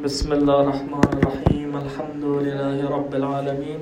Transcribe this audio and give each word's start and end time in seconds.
بسم 0.00 0.32
الله 0.32 0.60
الرحمن 0.60 1.04
الرحيم 1.20 1.76
الحمد 1.76 2.24
لله 2.24 2.90
رب 2.90 3.14
العالمين 3.14 3.80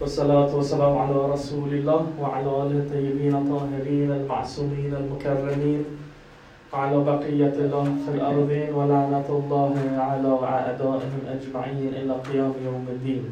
والصلاة 0.00 0.54
والسلام 0.54 0.98
على 0.98 1.18
رسول 1.34 1.70
الله 1.74 2.02
وعلى 2.20 2.50
آله 2.62 2.78
الطيبين 2.86 3.34
الطاهرين 3.34 4.10
المعصومين 4.10 4.94
المكرمين 4.94 5.84
وعلى 6.72 6.96
بقية 7.10 7.54
الله 7.58 7.84
في 8.06 8.10
الأرضين 8.14 8.74
ولعنة 8.74 9.28
الله 9.28 9.74
على 9.98 10.30
أعدائهم 10.42 11.20
أجمعين 11.26 11.92
إلى 11.98 12.14
قيام 12.30 12.54
يوم 12.64 12.86
الدين. 12.88 13.24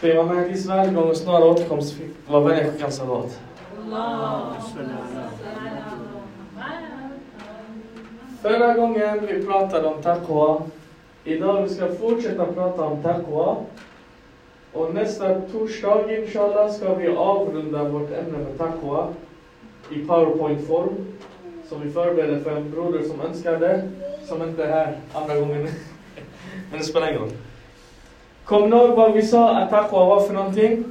För 0.00 0.08
Imam 0.08 0.28
Mahdis 0.28 0.66
välgång 0.66 1.08
och 1.10 1.16
snara 1.16 1.44
återkomst 1.44 1.96
var 2.28 2.40
vänlig 2.40 2.72
skickad 2.72 2.92
salat. 2.92 3.38
Förra 8.44 8.74
gången 8.74 9.26
vi 9.26 9.46
pratade 9.46 9.86
om 9.86 10.02
taqwa. 10.02 10.62
Idag 11.24 11.62
vi 11.62 11.68
ska 11.68 11.88
fortsätta 11.88 12.46
prata 12.46 12.82
om 12.82 13.02
taqwa. 13.02 13.56
Och 14.72 14.94
nästa 14.94 15.40
torsdag 15.40 16.16
inshallah 16.16 16.70
ska 16.70 16.94
vi 16.94 17.08
avrunda 17.08 17.84
vårt 17.84 18.10
ämne 18.10 18.38
med 18.38 18.58
taqwa 18.58 19.08
i 19.90 20.06
powerpoint-form. 20.06 20.88
Som 21.68 21.80
vi 21.80 21.90
förbereder 21.90 22.40
för 22.40 22.56
en 22.56 22.70
broder 22.70 23.02
som 23.02 23.20
önskar 23.20 23.56
det, 23.60 23.88
som 24.26 24.42
inte 24.42 24.64
är 24.64 24.70
här 24.70 24.98
andra 25.12 25.34
gången. 25.36 25.62
Men 26.70 26.78
det 26.78 26.84
spelar 26.84 27.08
ingen 27.08 27.20
roll. 27.20 27.32
Kom 28.44 28.70
ni 28.70 28.76
ihåg 28.76 28.90
vad 28.90 29.12
vi 29.12 29.22
sa 29.22 29.56
att 29.56 29.70
taqwa 29.70 30.04
var 30.04 30.20
för 30.20 30.34
någonting? 30.34 30.84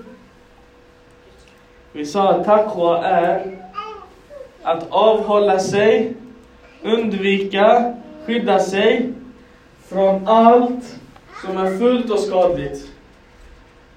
Vi 1.91 2.05
sa 2.05 2.29
att 2.29 2.45
taqwa 2.45 3.05
är 3.05 3.57
att 4.63 4.87
avhålla 4.89 5.59
sig, 5.59 6.15
undvika, 6.83 7.93
skydda 8.25 8.59
sig 8.59 9.13
från 9.87 10.27
allt 10.27 10.99
som 11.45 11.57
är 11.57 11.77
fult 11.77 12.11
och 12.11 12.19
skadligt. 12.19 12.91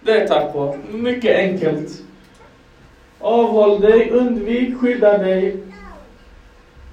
Det 0.01 0.13
är 0.13 0.29
taqwa. 0.29 0.75
Mycket 0.93 1.39
enkelt. 1.39 2.03
Avhåll 3.21 3.81
dig, 3.81 4.11
undvik, 4.11 4.79
skydda 4.81 5.19
dig. 5.19 5.57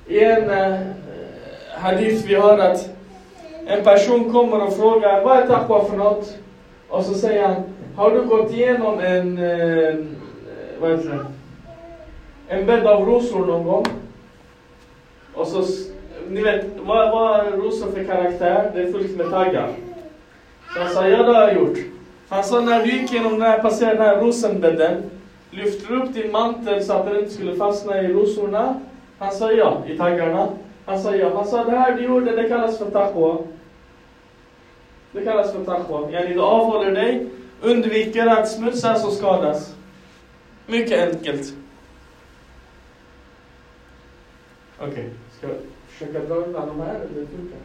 I 0.08 0.20
en 0.20 0.50
eh, 0.50 0.80
hadith 1.78 2.28
vi 2.28 2.36
hör 2.36 2.58
att 2.58 2.90
en 3.68 3.84
person 3.84 4.32
kommer 4.32 4.68
och 4.68 4.76
frågar 4.76 5.24
vad 5.24 5.38
är 5.38 5.48
taqwa 5.48 5.86
för 5.86 5.98
något? 5.98 6.38
Och 6.90 7.06
så 7.06 7.14
säger 7.14 7.48
han, 7.48 7.64
har 7.96 8.12
du 8.12 8.22
gått 8.22 8.52
igenom 8.52 9.00
en, 9.00 9.38
eh, 9.38 9.96
vad 10.80 10.92
heter 10.92 11.10
det? 11.10 11.26
En 12.48 12.66
bädd 12.66 12.88
av 12.88 13.06
rosor 13.06 13.46
någon 13.46 13.64
gång? 13.64 13.86
Och 15.34 15.48
så, 15.48 15.66
ni 16.30 16.42
vet, 16.42 16.66
vad, 16.80 17.12
vad 17.12 17.40
är 17.40 17.52
rosor 17.52 17.92
för 17.92 18.04
karaktär? 18.04 18.72
Det 18.76 18.82
är 18.82 18.92
fullt 18.92 19.18
med 19.18 19.30
taggar. 19.30 19.74
Så 20.74 20.80
han 20.80 20.90
sa, 20.90 21.08
ja 21.08 21.24
det 21.24 21.34
har 21.34 21.42
jag 21.42 21.56
gjort. 21.56 21.78
Han 22.30 22.44
sa, 22.44 22.62
när 22.62 22.84
du 22.84 22.92
gick 22.92 23.14
genom 23.14 23.32
den 23.32 23.42
här, 23.42 23.62
passerade 23.62 23.96
den 23.96 24.06
här 24.06 24.22
rosenbädden, 24.22 25.04
lyfte 25.52 25.88
du 25.88 26.02
upp 26.02 26.14
din 26.14 26.32
mantel 26.32 26.84
så 26.84 26.94
att 26.94 27.06
den 27.06 27.20
inte 27.20 27.32
skulle 27.32 27.56
fastna 27.56 28.02
i 28.02 28.08
rosorna? 28.08 28.80
Han 29.20 29.32
sa 29.32 29.52
ja, 29.52 29.84
i 29.88 29.98
taggarna. 29.98 30.50
Han 30.86 31.02
sa 31.02 31.16
ja. 31.16 31.36
Han 31.36 31.48
sa, 31.48 31.64
det 31.64 31.78
här 31.78 31.92
du 31.92 32.04
gjorde, 32.04 32.36
det 32.36 32.50
kallas 32.50 32.78
för 32.78 32.92
taqwa. 32.92 33.38
Det 35.12 35.26
kallas 35.26 35.52
för 35.54 35.64
taqwa. 35.64 36.12
Yani 36.12 36.34
du 36.34 36.42
avhåller 36.42 36.92
dig, 36.92 37.28
undviker 37.62 38.28
att 38.28 38.50
smutsas 38.50 39.06
och 39.06 39.14
skadas. 39.14 39.76
Mycket 40.68 41.14
enkelt. 41.14 41.54
Okej, 44.80 44.92
okay 44.92 45.10
ska 45.44 45.52
jag 45.52 45.62
försöka 45.88 46.20
dra 46.20 46.36
undan 46.36 46.68
de 46.68 46.80
här 46.80 46.96
eller 46.96 47.26
funkar 47.26 47.60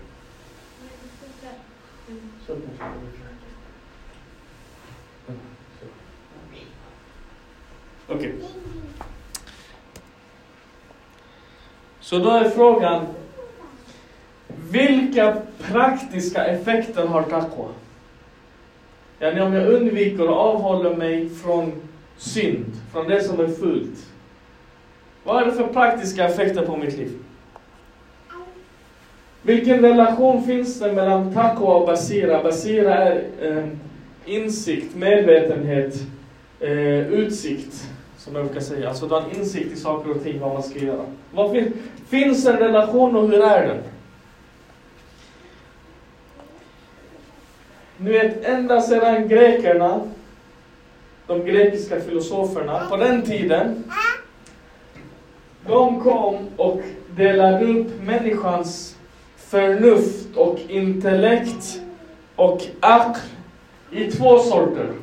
Så 2.47 2.53
kanske 2.79 3.01
det 3.01 3.35
Okej. 8.07 8.35
Okay. 8.35 8.49
Så 12.01 12.19
då 12.19 12.31
är 12.31 12.51
frågan, 12.51 13.07
vilka 14.71 15.43
praktiska 15.59 16.45
effekter 16.45 17.07
har 17.07 17.23
taqwa? 17.23 17.69
Yani 19.19 19.41
om 19.41 19.53
jag 19.53 19.73
undviker 19.73 20.29
och 20.29 20.37
avhåller 20.37 20.97
mig 20.97 21.31
från 21.31 21.73
synd, 22.17 22.73
från 22.93 23.09
det 23.09 23.23
som 23.23 23.41
är 23.41 23.49
fult. 23.49 24.07
Vad 25.25 25.43
är 25.43 25.47
det 25.47 25.53
för 25.53 25.67
praktiska 25.67 26.29
effekter 26.29 26.67
på 26.67 26.77
mitt 26.77 26.97
liv? 26.97 27.19
Vilken 29.43 29.81
relation 29.81 30.43
finns 30.43 30.81
det 30.81 30.93
mellan 30.93 31.35
taqwa 31.35 31.75
och 31.75 31.87
basira? 31.87 32.43
Basira 32.43 32.95
är 32.95 33.25
eh, 33.43 33.65
insikt, 34.25 34.97
medvetenhet, 34.97 35.95
eh, 36.61 37.09
utsikt. 37.13 37.89
Som 38.17 38.37
jag 38.37 38.45
brukar 38.45 38.61
säga. 38.61 38.89
Alltså 38.89 39.07
du 39.07 39.15
har 39.15 39.21
en 39.21 39.37
insikt 39.37 39.73
i 39.73 39.77
saker 39.77 40.11
och 40.11 40.23
ting, 40.23 40.41
vad 40.41 40.53
man 40.53 40.63
ska 40.63 40.79
göra. 40.79 41.05
Vad 41.33 41.51
fin 41.51 41.73
finns 42.09 42.47
en 42.47 42.57
relation 42.57 43.17
och 43.17 43.29
hur 43.29 43.43
är 43.43 43.67
den? 43.67 43.79
Ni 47.97 48.11
vet, 48.11 48.45
ända 48.45 48.81
sedan 48.81 49.29
grekerna, 49.29 50.01
de 51.27 51.45
grekiska 51.45 52.01
filosoferna, 52.01 52.87
på 52.91 52.97
den 52.97 53.23
tiden, 53.23 53.85
de 55.67 56.01
kom 56.01 56.37
och 56.57 56.81
delade 57.17 57.65
upp 57.65 58.03
människans 58.03 58.98
förnuft 59.49 60.37
och 60.37 60.59
intellekt 60.69 61.81
och 62.37 62.63
AKR 62.81 63.21
i 63.91 64.11
två 64.11 64.39
sorter. 64.39 64.95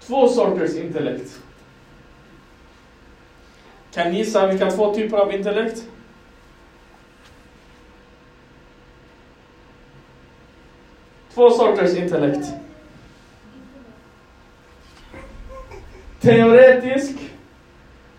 Två 0.00 0.28
sorters 0.28 0.74
intellekt. 0.74 1.40
Kan 3.94 4.10
ni 4.10 4.18
gissa 4.18 4.46
vilka 4.46 4.70
två 4.70 4.94
typer 4.94 5.16
av 5.16 5.34
intellekt? 5.34 5.84
Två 11.34 11.50
sorters 11.50 11.96
intellekt. 11.96 12.46
Teoretisk 16.20 17.16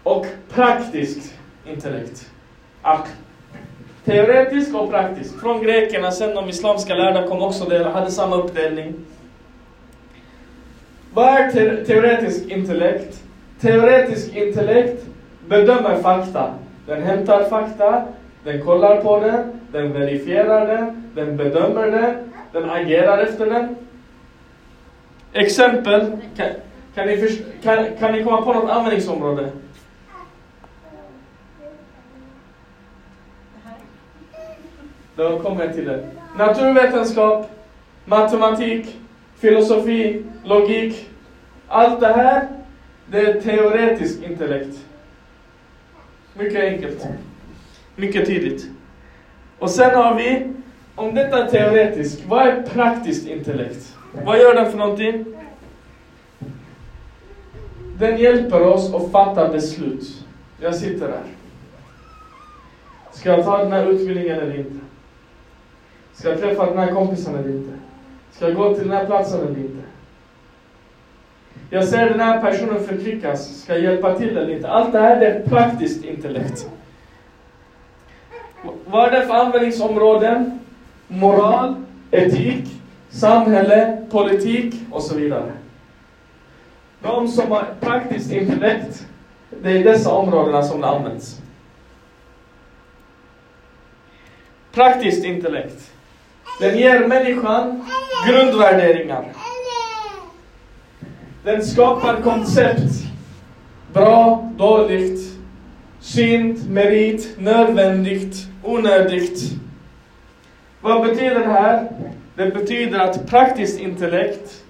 och 0.03 0.25
praktisk 0.49 1.17
intellekt. 1.65 2.31
Aql. 2.81 3.24
Teoretisk 4.05 4.75
och 4.75 4.89
praktisk. 4.89 5.39
Från 5.39 5.63
grekerna, 5.63 6.11
sen 6.11 6.35
de 6.35 6.49
islamska 6.49 6.93
lärda 6.93 7.27
kom 7.27 7.41
också 7.41 7.65
det, 7.65 7.83
hade 7.83 8.11
samma 8.11 8.35
uppdelning. 8.35 8.93
Vad 11.13 11.27
är 11.27 11.51
te 11.51 11.85
teoretisk 11.85 12.45
intellekt? 12.51 13.23
Teoretisk 13.59 14.35
intellekt 14.35 15.05
bedömer 15.47 15.95
fakta. 15.95 16.53
Den 16.87 17.03
hämtar 17.03 17.49
fakta, 17.49 18.03
den 18.43 18.61
kollar 18.61 19.01
på 19.01 19.19
den, 19.19 19.61
den 19.71 19.93
verifierar 19.93 20.67
den, 20.67 21.11
den 21.15 21.37
bedömer 21.37 21.91
den, 21.91 22.15
den 22.51 22.69
agerar 22.69 23.17
efter 23.17 23.45
den. 23.45 23.75
Exempel, 25.33 26.17
kan, 26.37 26.47
kan, 26.95 27.07
ni, 27.07 27.43
kan, 27.63 27.85
kan 27.99 28.11
ni 28.11 28.23
komma 28.23 28.41
på 28.41 28.53
något 28.53 28.69
användningsområde? 28.69 29.49
Då 35.15 35.39
kommer 35.39 35.65
jag 35.65 35.73
till 35.73 35.85
det. 35.85 36.07
Naturvetenskap, 36.37 37.49
matematik, 38.05 38.97
filosofi, 39.35 40.23
logik. 40.43 41.09
Allt 41.67 41.99
det 41.99 42.13
här, 42.13 42.47
det 43.07 43.19
är 43.19 43.41
teoretisk 43.41 44.23
intellekt. 44.23 44.77
Mycket 46.33 46.63
enkelt. 46.63 47.07
Mycket 47.95 48.25
tydligt. 48.25 48.65
Och 49.59 49.69
sen 49.69 49.95
har 49.95 50.15
vi, 50.15 50.53
om 50.95 51.15
detta 51.15 51.45
är 51.45 51.51
teoretiskt, 51.51 52.25
vad 52.27 52.47
är 52.47 52.61
praktiskt 52.61 53.27
intellekt? 53.27 53.95
Vad 54.25 54.39
gör 54.39 54.55
den 54.55 54.71
för 54.71 54.77
någonting? 54.77 55.25
Den 57.97 58.17
hjälper 58.17 58.61
oss 58.61 58.93
att 58.93 59.11
fatta 59.11 59.49
beslut. 59.49 60.25
Jag 60.59 60.75
sitter 60.75 61.07
här. 61.07 61.23
Ska 63.11 63.29
jag 63.29 63.45
ta 63.45 63.57
den 63.57 63.71
här 63.71 63.85
utbildningen 63.85 64.39
eller 64.39 64.59
inte? 64.59 64.84
Ska 66.15 66.29
jag 66.29 66.39
träffa 66.39 66.65
den 66.65 66.77
här 66.77 66.91
kompisen 66.91 67.35
eller 67.35 67.49
inte? 67.49 67.71
Ska 68.31 68.47
jag 68.47 68.55
gå 68.55 68.73
till 68.73 68.87
den 68.87 68.97
här 68.97 69.05
platsen 69.05 69.39
eller 69.39 69.59
inte? 69.59 69.83
Jag 71.69 71.87
ser 71.87 72.09
den 72.09 72.19
här 72.19 72.41
personen 72.41 72.83
förtryckas, 72.83 73.61
ska 73.61 73.73
jag 73.73 73.83
hjälpa 73.83 74.17
till 74.17 74.37
eller 74.37 74.55
inte? 74.55 74.69
Allt 74.69 74.91
det 74.91 74.99
här 74.99 75.19
det 75.19 75.27
är 75.27 75.47
praktiskt 75.47 76.05
intellekt. 76.05 76.69
Vad 78.85 79.13
är 79.13 79.19
det 79.19 79.27
för 79.27 79.33
användningsområden? 79.33 80.59
Moral, 81.07 81.75
etik, 82.11 82.81
samhälle, 83.09 84.07
politik 84.11 84.75
och 84.91 85.01
så 85.01 85.15
vidare. 85.15 85.51
De 87.01 87.27
som 87.27 87.51
har 87.51 87.65
praktiskt 87.79 88.31
intellekt, 88.31 89.07
det 89.61 89.71
är 89.71 89.83
dessa 89.83 90.11
områdena 90.11 90.63
som 90.63 90.81
det 90.81 90.87
används. 90.87 91.41
Praktiskt 94.71 95.25
intellekt. 95.25 95.94
Den 96.59 96.77
ger 96.77 97.07
människan 97.07 97.85
grundvärderingar. 98.29 99.25
Den 101.43 101.65
skapar 101.65 102.21
koncept. 102.21 102.91
Bra, 103.93 104.51
dåligt, 104.57 105.19
synd, 105.99 106.69
merit, 106.69 107.35
nödvändigt, 107.37 108.35
onödigt. 108.63 109.39
Vad 110.81 111.07
betyder 111.07 111.39
det 111.39 111.45
här? 111.53 111.91
Det 112.35 112.51
betyder 112.51 112.99
att 112.99 113.27
praktiskt 113.27 113.79
intellekt, 113.79 114.63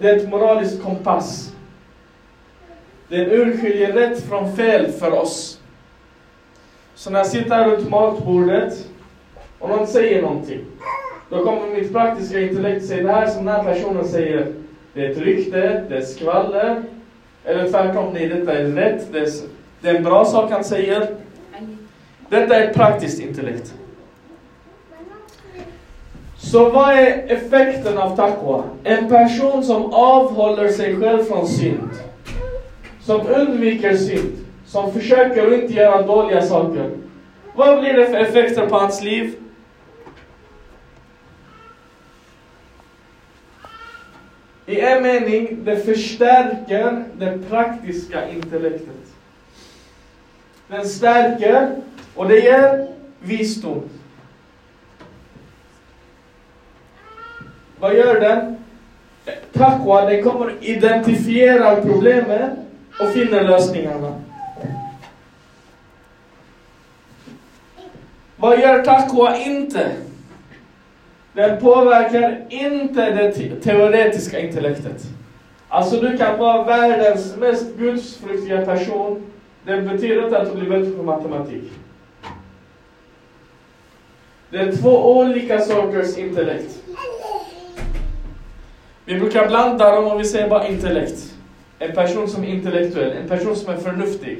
det 0.00 0.10
är 0.10 0.16
ett 0.16 0.28
moraliskt 0.28 0.82
kompass. 0.82 1.52
Den 3.08 3.30
urskiljer 3.30 3.92
rätt 3.92 4.28
från 4.28 4.56
fel 4.56 4.92
för 4.92 5.12
oss. 5.12 5.60
Så 6.94 7.10
när 7.10 7.18
jag 7.18 7.26
sitter 7.26 7.50
här 7.50 7.68
runt 7.70 7.90
matbordet 7.90 8.88
och 9.58 9.68
någon 9.68 9.86
säger 9.86 10.22
någonting, 10.22 10.64
då 11.30 11.44
kommer 11.44 11.74
mitt 11.74 11.92
praktiska 11.92 12.40
intellekt 12.40 12.86
säga 12.86 13.02
det 13.02 13.12
här 13.12 13.26
som 13.26 13.44
den 13.44 13.54
här 13.54 13.74
personen 13.74 14.04
säger, 14.04 14.46
det 14.94 15.06
är 15.06 15.10
ett 15.10 15.18
rykte, 15.18 15.84
det 15.88 15.96
är 15.96 16.02
skvaller, 16.02 16.82
eller 17.44 17.70
tvärtom, 17.70 18.12
nej 18.12 18.28
detta 18.28 18.52
är 18.52 18.64
rätt, 18.64 19.12
det 19.12 19.18
är, 19.18 19.28
det 19.80 19.88
är 19.88 19.94
en 19.94 20.04
bra 20.04 20.24
sak 20.24 20.50
han 20.50 20.64
säger. 20.64 21.08
Detta 22.28 22.56
är 22.56 22.68
ett 22.68 22.74
praktiskt 22.74 23.20
intellekt. 23.20 23.74
Så 26.36 26.70
vad 26.70 26.90
är 26.94 27.24
effekten 27.26 27.98
av 27.98 28.16
taqwa? 28.16 28.64
En 28.84 29.08
person 29.08 29.64
som 29.64 29.92
avhåller 29.92 30.68
sig 30.68 30.96
själv 30.96 31.24
från 31.24 31.46
synd. 31.46 31.90
Som 33.00 33.20
undviker 33.26 33.96
synd. 33.96 34.36
Som 34.66 34.92
försöker 34.92 35.46
att 35.46 35.52
inte 35.52 35.72
göra 35.74 36.02
dåliga 36.02 36.42
saker. 36.42 36.90
Vad 37.54 37.80
blir 37.80 37.92
det 37.92 38.06
för 38.06 38.18
effekter 38.18 38.66
på 38.66 38.76
hans 38.76 39.02
liv? 39.02 39.34
I 44.68 44.80
en 44.80 45.02
mening, 45.02 45.64
det 45.64 45.76
förstärker 45.76 47.04
det 47.18 47.38
praktiska 47.50 48.28
intellektet. 48.28 49.14
Den 50.68 50.88
stärker 50.88 51.76
och 52.14 52.28
det 52.28 52.38
ger 52.38 52.88
visdom. 53.20 53.82
Vad 57.80 57.94
gör 57.94 58.20
den? 58.20 58.56
Taqwa, 59.52 60.04
den 60.04 60.22
kommer 60.22 60.54
identifiera 60.60 61.76
problemet 61.76 62.50
och 63.00 63.08
finner 63.12 63.44
lösningarna. 63.44 64.20
Vad 68.36 68.60
gör 68.60 68.84
taqwa 68.84 69.36
inte? 69.36 69.92
Den 71.38 71.60
påverkar 71.60 72.44
inte 72.48 73.10
det 73.10 73.60
teoretiska 73.60 74.40
intellektet. 74.40 75.06
Alltså 75.68 76.00
du 76.00 76.16
kan 76.16 76.38
vara 76.38 76.64
världens 76.64 77.36
mest 77.36 77.76
gudsfruktiga 77.76 78.64
person. 78.64 79.22
Det 79.64 79.82
betyder 79.82 80.24
inte 80.24 80.38
att 80.38 80.50
du 80.50 80.60
blir 80.60 80.70
bättre 80.70 80.90
på 80.90 81.02
matematik. 81.02 81.72
Det 84.50 84.58
är 84.58 84.72
två 84.72 85.18
olika 85.18 85.60
sorters 85.60 86.18
intellekt. 86.18 86.78
Vi 89.04 89.20
brukar 89.20 89.48
blanda 89.48 89.94
dem 89.94 90.04
och 90.04 90.20
vi 90.20 90.24
säger 90.24 90.48
bara 90.48 90.68
intellekt. 90.68 91.34
En 91.78 91.92
person 91.92 92.28
som 92.28 92.44
är 92.44 92.48
intellektuell, 92.48 93.12
en 93.12 93.28
person 93.28 93.56
som 93.56 93.74
är 93.74 93.78
förnuftig. 93.78 94.38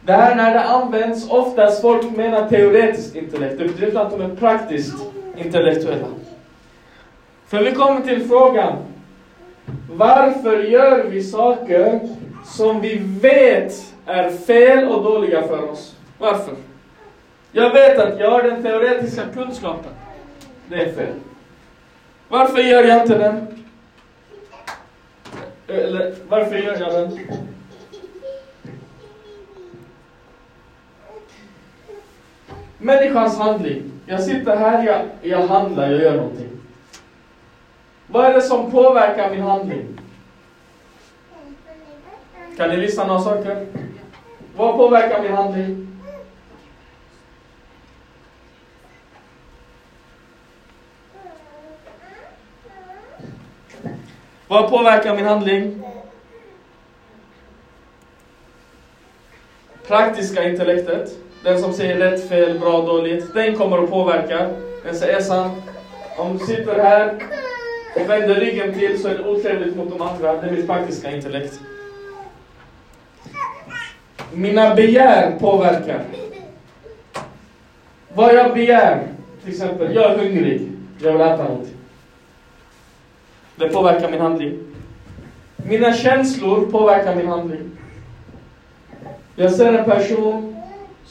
Det 0.00 0.12
här 0.12 0.34
när 0.34 0.54
det 0.54 0.62
används, 0.62 1.30
oftast 1.30 1.80
folk 1.80 2.16
menar 2.16 2.48
teoretiskt 2.48 3.16
intellekt. 3.16 3.58
Det 3.58 3.64
betyder 3.64 3.86
inte 3.86 4.00
att 4.00 4.10
de 4.10 4.20
är 4.20 4.36
praktiskt 4.36 4.94
intellektuella. 5.36 6.06
För 7.46 7.62
vi 7.62 7.72
kommer 7.72 8.00
till 8.00 8.28
frågan. 8.28 8.76
Varför 9.90 10.62
gör 10.62 11.04
vi 11.04 11.22
saker 11.22 12.00
som 12.44 12.80
vi 12.80 12.98
vet 12.98 13.94
är 14.06 14.30
fel 14.30 14.88
och 14.88 15.04
dåliga 15.04 15.42
för 15.42 15.70
oss? 15.70 15.96
Varför? 16.18 16.54
Jag 17.52 17.72
vet 17.72 17.98
att 17.98 18.18
jag 18.18 18.30
har 18.30 18.42
den 18.42 18.62
teoretiska 18.62 19.22
kunskapen. 19.34 19.92
Det 20.68 20.74
är 20.74 20.92
fel. 20.92 21.14
Varför 22.28 22.58
gör 22.58 22.84
jag 22.84 23.02
inte 23.02 23.18
den? 23.18 23.64
Eller 25.68 26.14
varför 26.28 26.56
gör 26.56 26.80
jag 26.80 26.92
den? 26.92 27.18
Människans 32.78 33.38
handling. 33.38 33.93
Jag 34.06 34.22
sitter 34.22 34.56
här, 34.56 34.86
jag, 34.86 35.00
jag 35.22 35.46
handlar, 35.46 35.90
jag 35.90 36.00
gör 36.00 36.16
någonting. 36.16 36.48
Vad 38.06 38.24
är 38.24 38.34
det 38.34 38.42
som 38.42 38.70
påverkar 38.70 39.30
min 39.30 39.42
handling? 39.42 40.00
Kan 42.56 42.68
ni 42.68 42.76
lista 42.76 43.06
några 43.06 43.20
saker? 43.20 43.66
Vad 44.56 44.76
påverkar 44.76 45.22
min 45.22 45.32
handling? 45.32 46.00
Vad 54.48 54.70
påverkar 54.70 55.16
min 55.16 55.26
handling? 55.26 55.82
Praktiska 59.86 60.48
intellektet. 60.48 61.10
Den 61.44 61.60
som 61.60 61.72
säger 61.72 61.96
rätt, 61.96 62.28
fel, 62.28 62.58
bra, 62.58 62.80
dåligt. 62.80 63.34
Den 63.34 63.56
kommer 63.56 63.78
att 63.78 63.90
påverka. 63.90 64.50
Den 64.84 64.94
säger 64.94 65.18
Essan, 65.18 65.50
om 66.16 66.38
du 66.38 66.46
sitter 66.46 66.82
här 66.82 67.14
och 67.96 68.10
vänder 68.10 68.34
ryggen 68.34 68.74
till 68.74 69.02
så 69.02 69.08
är 69.08 69.18
det 69.18 69.24
otrevligt 69.24 69.76
mot 69.76 69.90
de 69.90 70.02
andra. 70.02 70.32
Det 70.32 70.46
är 70.48 70.52
mitt 70.52 70.66
praktiska 70.66 71.10
intellekt. 71.10 71.60
Mina 74.32 74.74
begär 74.74 75.38
påverkar. 75.38 76.04
Vad 78.14 78.34
jag 78.34 78.54
begär, 78.54 79.06
till 79.42 79.52
exempel, 79.52 79.94
jag 79.94 80.12
är 80.12 80.18
hungrig. 80.18 80.68
Jag 81.02 81.12
vill 81.12 81.20
äta 81.20 81.44
någonting. 81.44 81.76
Det 83.56 83.68
påverkar 83.68 84.10
min 84.10 84.20
handling. 84.20 84.58
Mina 85.56 85.92
känslor 85.92 86.66
påverkar 86.66 87.14
min 87.14 87.28
handling. 87.28 87.70
Jag 89.36 89.52
ser 89.52 89.72
en 89.72 89.84
person 89.84 90.53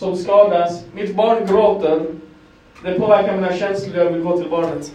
som 0.03 0.17
skadas, 0.17 0.83
mitt 0.93 1.15
barn 1.15 1.45
gråter. 1.45 2.05
Det 2.83 2.99
påverkar 2.99 3.35
mina 3.35 3.53
känslor, 3.53 3.97
jag 3.97 4.11
vill 4.11 4.21
gå 4.21 4.37
till 4.37 4.49
barnet. 4.49 4.91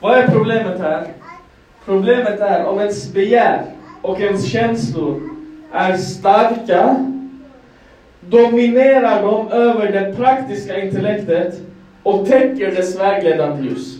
Vad 0.00 0.18
är 0.18 0.28
problemet 0.28 0.80
här? 0.80 1.06
Problemet 1.84 2.40
är 2.40 2.64
om 2.64 2.78
ens 2.80 3.12
begär 3.12 3.64
och 4.02 4.20
ens 4.20 4.52
känslor 4.52 5.20
är 5.72 5.96
starka, 5.96 7.06
dominerar 8.20 9.22
de 9.22 9.48
över 9.48 9.92
det 9.92 10.16
praktiska 10.16 10.80
intellektet 10.84 11.60
och 12.02 12.26
täcker 12.26 12.74
dess 12.74 13.00
vägledande 13.00 13.68
ljus. 13.68 13.98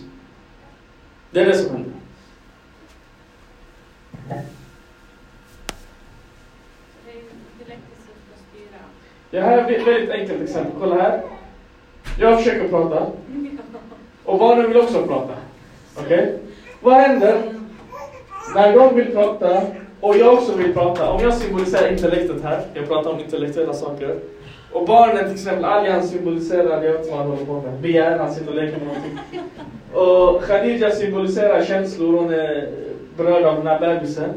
Det 1.31 1.39
är 1.39 1.45
det 1.45 1.57
som 1.57 1.75
händer. 1.75 1.90
Det 9.31 9.41
här 9.41 9.57
är 9.57 9.79
ett 9.79 9.87
väldigt 9.87 10.09
enkelt 10.09 10.41
exempel. 10.41 10.71
Kolla 10.79 10.95
här. 10.95 11.21
Jag 12.19 12.37
försöker 12.37 12.67
prata. 12.67 13.05
Och 14.25 14.39
barnen 14.39 14.67
vill 14.67 14.77
också 14.77 15.07
prata. 15.07 15.33
Okej? 15.97 16.05
Okay? 16.05 16.29
Vad 16.81 16.93
händer 16.93 17.41
när 18.55 18.75
de 18.75 18.95
vill 18.95 19.11
prata 19.11 19.61
och 19.99 20.17
jag 20.17 20.33
också 20.33 20.55
vill 20.55 20.73
prata? 20.73 21.09
Om 21.09 21.21
jag 21.21 21.33
symboliserar 21.33 21.91
intellektet 21.91 22.43
här, 22.43 22.61
jag 22.73 22.87
pratar 22.87 23.11
om 23.11 23.19
intellektuella 23.19 23.73
saker. 23.73 24.19
Och 24.71 24.85
barnen 24.85 25.23
till 25.23 25.33
exempel, 25.33 25.65
Aljan 25.65 26.03
symboliserar, 26.03 26.83
jag 26.83 26.91
vet 26.91 26.99
inte 26.99 27.11
vad 27.11 27.19
han 27.19 27.29
håller 27.29 27.45
på 27.45 27.61
med, 27.61 27.79
begär, 27.79 28.17
han 28.17 28.33
sitter 28.33 28.49
och 28.49 28.55
leker 28.55 28.77
med 28.77 28.87
någonting. 28.87 29.19
Och 29.93 30.43
Khadija 30.43 30.91
symboliserar 30.91 31.63
känslor, 31.63 32.17
hon 32.17 32.33
är 32.33 32.69
berörd 33.17 33.43
av 33.43 33.55
den 33.55 33.67
här 33.67 33.79
bebisen. 33.79 34.33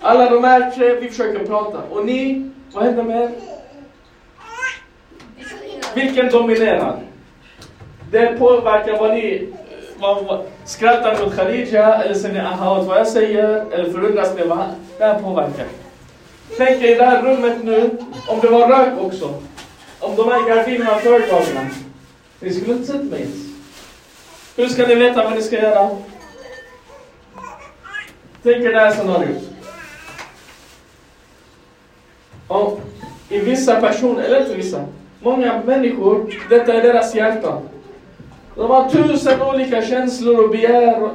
Alla 0.00 0.30
de 0.30 0.44
här 0.44 0.70
tre, 0.70 0.94
vi 0.94 1.08
försöker 1.08 1.46
prata. 1.46 1.78
Och 1.90 2.06
ni, 2.06 2.50
vad 2.72 2.84
händer 2.84 3.02
med 3.02 3.22
er? 3.22 3.30
Vilken 5.94 6.30
dominerar? 6.30 6.96
Det 8.10 8.38
påverkar 8.38 8.98
vad 8.98 9.10
ni... 9.10 9.48
Vad, 9.98 10.24
vad, 10.24 10.44
skrattar 10.64 11.16
ni 11.18 11.22
åt 11.22 11.36
Khadija, 11.36 12.02
eller 12.02 12.14
säger 12.14 12.34
ni 12.34 12.40
aha 12.40 12.80
åt 12.80 12.86
vad 12.86 12.98
jag 12.98 13.06
säger, 13.06 13.64
eller 13.72 13.90
förundras 13.90 14.34
ni 14.36 14.44
vad. 14.44 14.66
Det 14.98 15.04
här 15.04 15.20
påverkar. 15.20 15.66
Tänk 16.56 16.82
er 16.82 16.94
i 16.94 16.94
det 16.94 17.04
här 17.04 17.22
rummet 17.22 17.64
nu, 17.64 17.90
om 18.28 18.40
det 18.40 18.48
var 18.48 18.68
rök 18.68 19.00
också. 19.00 19.34
Om 20.00 20.16
de 20.16 20.28
här 20.30 20.48
gardinerna 20.48 20.90
var 20.90 21.00
förtagna. 21.00 21.70
Ni 22.40 22.54
skulle 22.54 22.72
inte 22.72 22.92
sett 22.92 23.02
mig 23.02 23.20
ens. 23.20 23.44
Hur 24.56 24.68
ska 24.68 24.86
ni 24.86 24.94
veta 24.94 25.24
vad 25.24 25.34
ni 25.34 25.42
ska 25.42 25.56
göra? 25.56 25.90
Tänk 28.42 28.56
er 28.56 28.72
det 28.72 28.78
här 28.78 28.90
scenariot. 28.90 29.42
Om, 32.48 32.80
I 33.28 33.38
vissa 33.38 33.80
personer, 33.80 34.22
eller 34.22 34.40
inte 34.40 34.54
vissa, 34.54 34.84
många 35.24 35.62
människor, 35.66 36.34
detta 36.48 36.72
är 36.72 36.82
deras 36.82 37.14
hjärta. 37.14 37.58
De 38.56 38.70
har 38.70 38.90
tusen 38.90 39.42
olika 39.42 39.82
känslor 39.82 40.44
och 40.44 40.50
begär. 40.50 41.10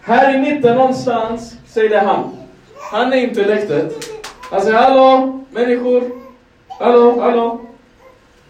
Här 0.00 0.34
i 0.34 0.38
mitten 0.38 0.76
någonstans, 0.76 1.54
säger 1.66 1.88
det 1.88 1.98
han. 1.98 2.36
Han 2.92 3.12
är 3.12 3.16
intellektet. 3.16 4.10
Han 4.50 4.60
säger 4.60 4.78
hallå, 4.78 5.40
människor. 5.50 6.02
Hallå, 6.68 7.20
hallå. 7.20 7.60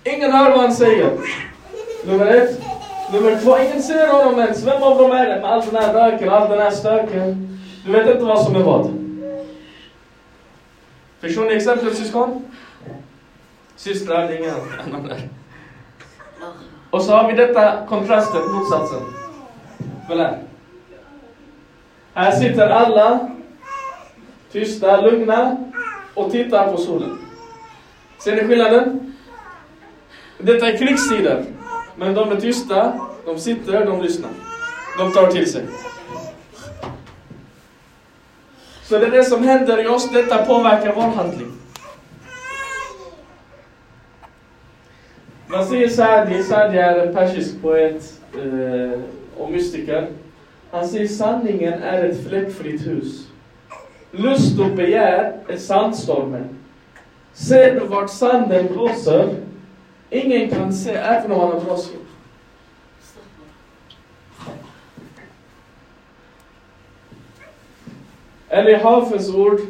Ingen 0.05 0.33
hör 0.33 0.51
vad 0.51 0.61
han 0.61 0.73
säger. 0.75 1.11
Nummer 2.07 2.27
ett. 2.27 2.61
Nummer 3.13 3.39
två, 3.43 3.59
ingen 3.59 3.83
ser 3.83 4.09
honom 4.09 4.41
ens. 4.41 4.67
Vem 4.67 4.83
av 4.83 4.99
dem 4.99 5.11
är 5.11 5.27
det 5.27 5.41
med 5.41 5.45
all 5.45 5.63
den 5.71 5.83
här 5.83 5.93
röken, 5.95 6.29
all 6.29 6.51
den 6.51 6.59
här 6.59 6.71
stöken? 6.71 7.59
Du 7.87 7.93
vet 7.93 8.07
inte 8.07 8.25
vad 8.25 8.45
som 8.45 8.57
är 8.57 8.61
vad. 8.63 8.91
Förstår 11.21 11.45
ni 11.45 11.55
exemplet 11.55 11.97
syskon? 11.97 12.45
Systrar, 13.79 14.29
det 14.29 14.35
är 14.35 14.39
ingen 14.39 14.55
annan 14.87 15.07
där. 15.07 15.29
Och 16.91 17.03
så 17.03 17.13
har 17.13 17.29
vi 17.29 17.37
detta 17.37 17.87
kontrasten, 17.87 18.53
motsatsen. 18.53 19.03
Väl 20.09 20.21
här. 20.21 20.39
Här 22.15 22.33
sitter 22.33 22.69
alla 22.69 23.31
tysta, 24.53 25.01
lugna 25.01 25.57
och 26.15 26.31
tittar 26.31 26.73
på 26.73 26.79
solen. 26.79 27.19
Ser 28.19 28.37
ni 28.37 28.49
skillnaden? 28.49 29.15
Detta 30.39 30.69
är 30.69 30.79
krigstider. 30.79 31.45
Men 31.97 32.15
de 32.15 32.33
är 32.33 32.41
tysta, 32.41 32.93
de 33.25 33.39
sitter, 33.39 33.87
de 33.87 34.03
lyssnar. 34.03 34.31
De 34.99 35.13
tar 35.13 35.27
till 35.27 35.53
sig. 35.53 35.67
Så 38.83 38.99
det 38.99 39.07
är 39.07 39.11
det 39.11 39.25
som 39.25 39.45
händer 39.45 39.85
i 39.85 39.87
oss, 39.87 40.11
detta 40.11 40.45
påverkar 40.45 40.95
vår 40.95 41.03
handling. 41.03 41.53
Man 45.51 45.67
säger 45.67 45.89
Sadi, 45.89 46.43
Sadi 46.43 46.79
är 46.79 47.07
en 47.07 47.15
persisk 47.15 47.63
poet 47.63 48.21
eh, 48.35 49.01
och 49.37 49.51
mystiker. 49.51 50.09
Han 50.71 50.89
säger 50.89 51.09
sanningen 51.09 51.73
är 51.73 52.05
ett 52.05 52.29
fläckfritt 52.29 52.87
hus. 52.87 53.29
Lust 54.11 54.61
och 54.61 54.71
begär 54.71 55.37
är 55.49 55.57
sandstormen. 55.57 56.49
Ser 57.33 57.81
du 57.81 57.87
vart 57.87 58.11
sanden 58.11 58.67
blåser? 58.73 59.35
Ingen 60.11 60.51
kan 60.51 60.73
se, 60.73 60.91
även 60.91 61.33
om 61.33 61.41
han 61.41 61.49
har 61.49 61.61
bråttom. 61.61 61.97
Eller 68.49 68.79
Hafez 68.79 69.35
ord, 69.35 69.61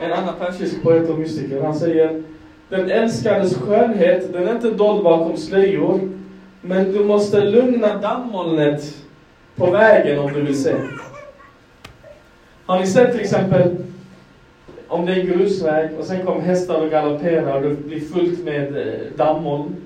en 0.00 0.12
annan 0.12 0.34
persisk 0.38 0.82
poet 0.82 1.10
och 1.10 1.18
mystiker, 1.18 1.62
han 1.62 1.74
säger 1.74 2.22
den 2.70 2.90
älskades 2.90 3.56
skönhet, 3.56 4.32
den 4.32 4.48
är 4.48 4.52
inte 4.52 4.70
dold 4.70 5.04
bakom 5.04 5.36
slöjor, 5.36 6.00
men 6.60 6.92
du 6.92 7.04
måste 7.04 7.44
lugna 7.44 7.98
dammolnet 7.98 8.96
på 9.56 9.70
vägen 9.70 10.18
om 10.18 10.32
du 10.32 10.40
vill 10.42 10.62
se. 10.62 10.74
Har 12.66 12.80
ni 12.80 12.86
sett 12.86 13.12
till 13.12 13.20
exempel 13.20 13.76
om 14.88 15.06
det 15.06 15.12
är 15.12 15.22
grusväg 15.22 15.90
och 15.98 16.04
sen 16.04 16.26
kommer 16.26 16.40
hästar 16.40 16.82
och 16.82 16.90
galopperar 16.90 17.56
och 17.56 17.62
det 17.62 17.86
blir 17.86 18.00
fullt 18.00 18.44
med 18.44 18.76
eh, 18.76 18.94
dammoln. 19.16 19.76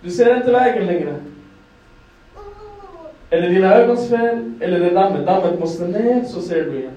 Du 0.00 0.10
ser 0.10 0.36
inte 0.36 0.52
vägen 0.52 0.86
längre. 0.86 1.14
Eller 3.30 3.48
dina 3.48 3.74
ögons 3.74 4.08
fel, 4.08 4.52
eller 4.60 4.80
det 4.80 4.90
dammet. 4.90 5.26
Dammet 5.26 5.60
måste 5.60 5.84
ner, 5.84 6.24
så 6.24 6.40
ser 6.40 6.64
du 6.64 6.78
igen. 6.78 6.92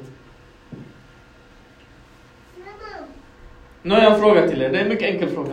Nu 3.85 3.95
har 3.95 4.01
jag 4.01 4.13
en 4.13 4.19
fråga 4.19 4.47
till 4.47 4.61
er. 4.61 4.69
Det 4.69 4.77
är 4.77 4.81
en 4.81 4.89
mycket 4.89 5.13
enkel 5.13 5.29
fråga. 5.29 5.51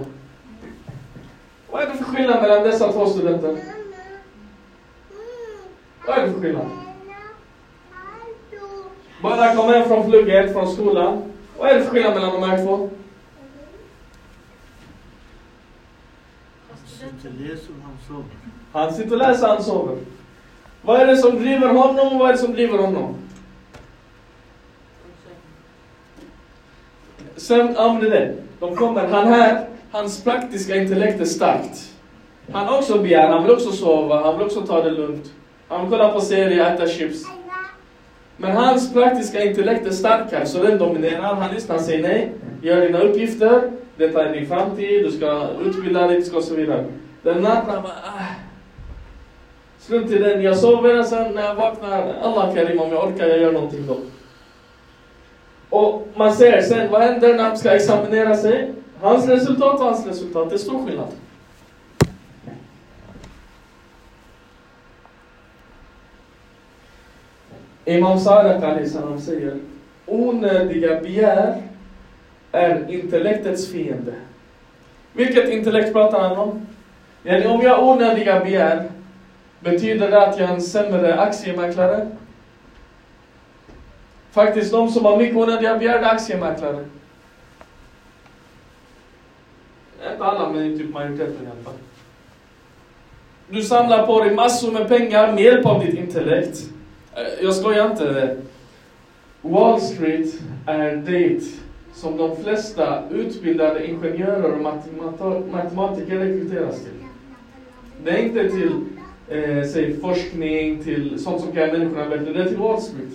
Vad 1.71 1.83
är 1.83 1.87
det 1.87 1.95
för 1.95 2.05
skillnad 2.05 2.43
mellan 2.43 2.63
dessa 2.63 2.93
två 2.93 3.07
studenter? 3.07 3.57
Vad 6.07 6.19
är 6.19 6.27
det 6.27 6.33
för 6.33 6.41
skillnad? 6.41 6.67
Båda 9.23 9.57
kom 9.57 9.73
hem 9.73 9.89
från 9.89 10.11
plugget, 10.11 10.53
från 10.53 10.73
skolan. 10.73 11.23
Vad 11.59 11.71
är 11.71 11.79
det 11.79 11.85
för 11.85 11.91
skillnad 11.91 12.15
mellan 12.15 12.41
de 12.41 12.51
här 12.51 12.65
två? 12.65 12.91
Han 18.73 18.95
sitter 18.95 19.13
och 19.13 19.19
läser, 19.19 19.49
han 19.49 19.63
sover. 19.63 19.97
Vad 20.83 21.01
är 21.01 21.07
det 21.07 21.17
som 21.17 21.39
driver 21.39 21.69
honom 21.69 22.13
och 22.13 22.19
vad 22.19 22.29
är 22.29 22.33
det 22.33 22.39
som 22.39 22.53
driver 22.53 22.79
honom? 22.79 23.15
Sen, 27.37 27.75
ja 27.77 27.93
men 27.93 28.03
det 28.03 28.17
är 28.17 28.21
det. 28.21 28.35
De 28.61 28.77
kommer, 28.77 29.07
han 29.07 29.27
här, 29.27 29.67
hans 29.91 30.25
praktiska 30.25 30.77
intellekt 30.77 31.21
är 31.21 31.25
starkt. 31.25 31.93
Han 32.53 32.67
har 32.67 32.79
också 32.79 32.99
begär, 32.99 33.29
han 33.29 33.43
vill 33.43 33.53
också 33.53 33.73
sova, 33.73 34.23
han 34.23 34.39
vill 34.39 34.47
också 34.47 34.61
ta 34.61 34.83
det 34.83 34.91
lugnt. 34.91 35.33
Han 35.69 35.81
vill 35.81 35.91
kolla 35.91 36.09
på 36.09 36.21
serier, 36.21 36.75
äta 36.75 36.87
chips. 36.87 37.25
Men 38.37 38.57
hans 38.57 38.93
praktiska 38.93 39.45
intellekt 39.45 39.87
är 39.87 39.91
starkare, 39.91 40.47
så 40.47 40.63
den 40.63 40.79
dominerar. 40.79 41.35
Han 41.35 41.55
lyssnar, 41.55 41.77
han 41.77 41.85
säger 41.85 42.03
nej, 42.03 42.33
gör 42.63 42.81
dina 42.81 42.99
uppgifter, 42.99 43.71
detta 43.97 44.25
är 44.25 44.33
din 44.33 44.47
framtid, 44.47 45.05
du 45.05 45.11
ska 45.11 45.49
utbilda 45.65 46.07
dig, 46.07 46.17
du 46.17 46.25
ska 46.25 46.37
och 46.37 46.45
så 46.45 46.55
vidare. 46.55 46.85
Den 47.23 47.37
andra 47.37 47.81
bara, 47.81 47.93
ah. 48.05 48.25
Slunt 49.79 50.11
i 50.11 50.19
den, 50.19 50.43
jag 50.43 50.57
sover, 50.57 51.03
sen 51.03 51.33
när 51.35 51.43
jag 51.43 51.55
vaknar, 51.55 52.15
Allah 52.23 52.55
Karim, 52.55 52.81
om 52.81 52.93
jag 52.93 53.09
orkar, 53.09 53.27
jag 53.27 53.39
gör 53.39 53.53
någonting 53.53 53.87
då. 53.87 53.97
Och 55.73 56.09
man 56.15 56.35
ser 56.35 56.63
sen, 56.63 56.91
vad 56.91 57.03
händer 57.03 57.35
när 57.35 57.51
de 57.51 57.57
ska 57.57 57.71
examinera 57.71 58.37
sig? 58.37 58.73
Hans 59.01 59.29
resultat 59.29 59.81
och 59.81 59.87
hans 59.87 60.07
resultat, 60.07 60.51
det 60.51 60.57
är 60.57 60.59
stor 60.59 60.87
skillnad. 60.87 61.09
Imam 67.85 68.21
Sadiq 68.21 68.93
salam 68.93 69.21
säger, 69.21 69.57
onödiga 70.07 71.01
begär 71.01 71.63
är 72.53 72.91
intellektets 72.91 73.73
fiende. 73.73 74.15
Vilket 75.13 75.49
intellekt 75.49 75.93
pratar 75.93 76.29
han 76.29 76.39
om? 76.39 76.67
Yani 77.23 77.47
om 77.47 77.61
jag 77.61 77.77
har 77.77 77.93
onödiga 77.93 78.41
begär, 78.41 78.91
betyder 79.61 80.11
det 80.11 80.27
att 80.27 80.39
jag 80.39 80.51
är 80.51 80.55
en 80.55 80.63
sämre 80.63 81.21
aktiemäklare? 81.21 82.09
Faktiskt 84.33 84.73
de 84.73 84.89
som 84.89 85.05
har 85.05 85.17
mycket 85.17 85.37
onödiga 85.37 85.79
begärde 85.79 86.11
aktiemäklare. 86.11 86.85
Inte 90.13 90.25
alla, 90.25 90.49
men 90.49 90.79
typ 90.79 90.91
majoriteten 90.95 91.35
i 91.35 91.47
alla 91.47 91.63
fall. 91.65 91.75
Du 93.49 93.63
samlar 93.63 94.07
på 94.07 94.25
dig 94.25 94.35
massor 94.35 94.73
med 94.73 94.89
pengar 94.89 95.33
med 95.33 95.45
hjälp 95.45 95.67
av 95.67 95.85
ditt 95.85 95.95
intellekt. 95.95 96.59
Eh, 97.15 97.45
jag 97.45 97.55
skojar 97.55 97.91
inte. 97.91 98.37
Wall 99.43 99.81
Street 99.81 100.35
är 100.67 100.97
det 100.97 101.41
som 101.95 102.17
de 102.17 102.37
flesta 102.37 103.03
utbildade 103.11 103.87
ingenjörer 103.87 104.53
och 104.53 104.63
matematiker 105.53 106.19
rekryteras 106.19 106.81
till. 106.81 106.93
Det 108.05 108.11
är 108.11 108.19
inte 108.19 108.51
till 108.51 108.73
eh, 109.29 109.69
säg, 109.69 110.01
forskning, 110.01 110.85
till 110.85 111.23
sånt 111.23 111.41
som 111.41 111.53
kan 111.53 111.69
människorna 111.69 112.09
bättre. 112.09 112.33
Det 112.33 112.43
är 112.43 112.49
till 112.49 112.57
Wall 112.57 112.83
Street. 112.83 113.13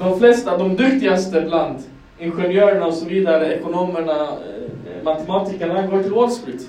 De 0.00 0.18
flesta, 0.18 0.56
de 0.56 0.76
duktigaste 0.76 1.40
bland 1.40 1.78
ingenjörerna 2.18 2.86
och 2.86 2.94
så 2.94 3.04
vidare, 3.04 3.54
ekonomerna, 3.54 4.22
eh, 4.22 4.96
eh, 4.96 5.02
matematikerna, 5.04 5.86
går 5.86 6.02
till 6.02 6.12
Wall 6.12 6.30
Street. 6.30 6.68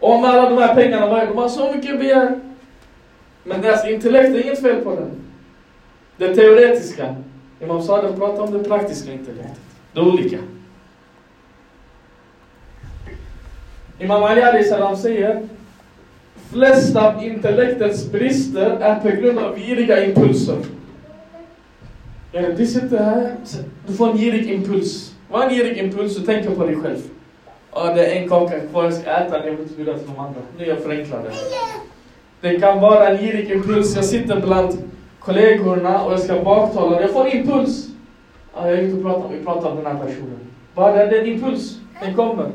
Om 0.00 0.24
alla 0.24 0.50
de 0.50 0.58
här 0.58 0.74
pengarna, 0.74 1.06
de 1.06 1.38
har 1.38 1.48
så 1.48 1.72
mycket 1.72 1.98
begär. 1.98 2.40
Men 3.44 3.60
deras 3.60 3.88
intellekt 3.88 4.28
är 4.28 4.44
inget 4.44 4.62
fel 4.62 4.80
på 4.80 4.94
den. 4.94 5.10
Det 6.16 6.34
teoretiska. 6.34 7.14
Imam 7.60 7.82
Sadr 7.82 8.16
pratar 8.16 8.42
om 8.42 8.52
det 8.52 8.64
praktiska 8.64 9.12
intellektet. 9.12 9.60
Det 9.92 10.00
olika. 10.00 10.38
Imam 13.98 14.22
Ali 14.22 14.42
Ali 14.42 14.64
salam 14.64 14.96
säger 14.96 15.48
flesta 16.52 17.08
av 17.08 17.24
intellektets 17.24 18.12
brister 18.12 18.70
är 18.70 19.00
på 19.00 19.08
grund 19.08 19.38
av 19.38 19.58
giriga 19.58 20.04
impulser. 20.04 20.56
Du 22.32 22.66
sitter 22.66 22.98
här, 22.98 23.36
du 23.86 23.92
får 23.92 24.10
en 24.10 24.16
girig 24.16 24.50
impuls. 24.50 25.14
Vad 25.30 25.42
är 25.42 25.46
en 25.46 25.54
girig 25.54 25.78
impuls? 25.78 26.16
Du 26.16 26.22
tänker 26.22 26.50
på 26.50 26.66
dig 26.66 26.76
själv. 26.76 26.98
Ja, 27.72 27.94
det 27.94 28.06
är 28.06 28.22
en 28.22 28.28
kaka 28.28 28.60
kvar, 28.60 28.84
jag 28.84 28.94
ska 28.94 29.10
äta 29.10 29.38
den, 29.38 29.46
jag 29.46 29.52
vill 29.52 29.60
inte 29.60 29.74
bjuda 29.74 29.98
till 29.98 30.06
de 30.06 30.18
andra. 30.18 30.40
Nu 30.58 30.64
är 30.64 30.68
jag 30.68 30.78
förenklad. 30.78 31.20
Det 32.40 32.60
kan 32.60 32.80
vara 32.80 33.08
en 33.08 33.18
girig 33.18 33.50
impuls. 33.50 33.96
Jag 33.96 34.04
sitter 34.04 34.40
bland 34.40 34.78
kollegorna 35.20 36.04
och 36.04 36.12
jag 36.12 36.20
ska 36.20 36.42
baktala. 36.42 37.00
Jag 37.00 37.10
får 37.10 37.26
en 37.26 37.36
impuls. 37.36 37.88
Ja, 38.54 38.70
jag 38.70 38.76
vill 38.76 38.90
inte 38.90 39.08
och 39.08 39.34
vi 39.34 39.44
pratar 39.44 39.70
om 39.70 39.76
den 39.76 39.86
här 39.86 40.04
personen. 40.04 40.38
Vad 40.74 40.98
är 40.98 41.06
det 41.10 41.18
en 41.18 41.26
impuls? 41.26 41.78
Den 42.00 42.14
kommer. 42.14 42.50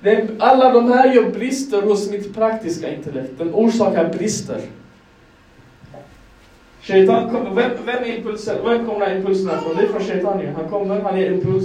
Den, 0.00 0.36
alla 0.38 0.72
de 0.72 0.92
här 0.92 1.14
gör 1.14 1.30
brister 1.30 1.82
hos 1.82 2.10
mitt 2.10 2.34
praktiska 2.34 2.94
intellekt. 2.94 3.38
Den 3.38 3.54
orsakar 3.54 4.08
brister. 4.08 4.60
Shaitan 6.86 7.30
kom, 7.30 7.54
vem, 7.54 7.70
vem 7.86 8.04
är 8.04 8.16
impulsen? 8.16 8.56
Vem 8.64 8.86
kommer 8.86 9.16
impulserna 9.16 9.60
från? 9.60 9.76
Det 9.76 9.82
är 9.82 9.86
från 9.86 10.00
Shaitan 10.00 10.54
Han 10.56 10.68
kommer, 10.68 11.00
han 11.00 11.20
ger 11.20 11.30
impuls. 11.32 11.64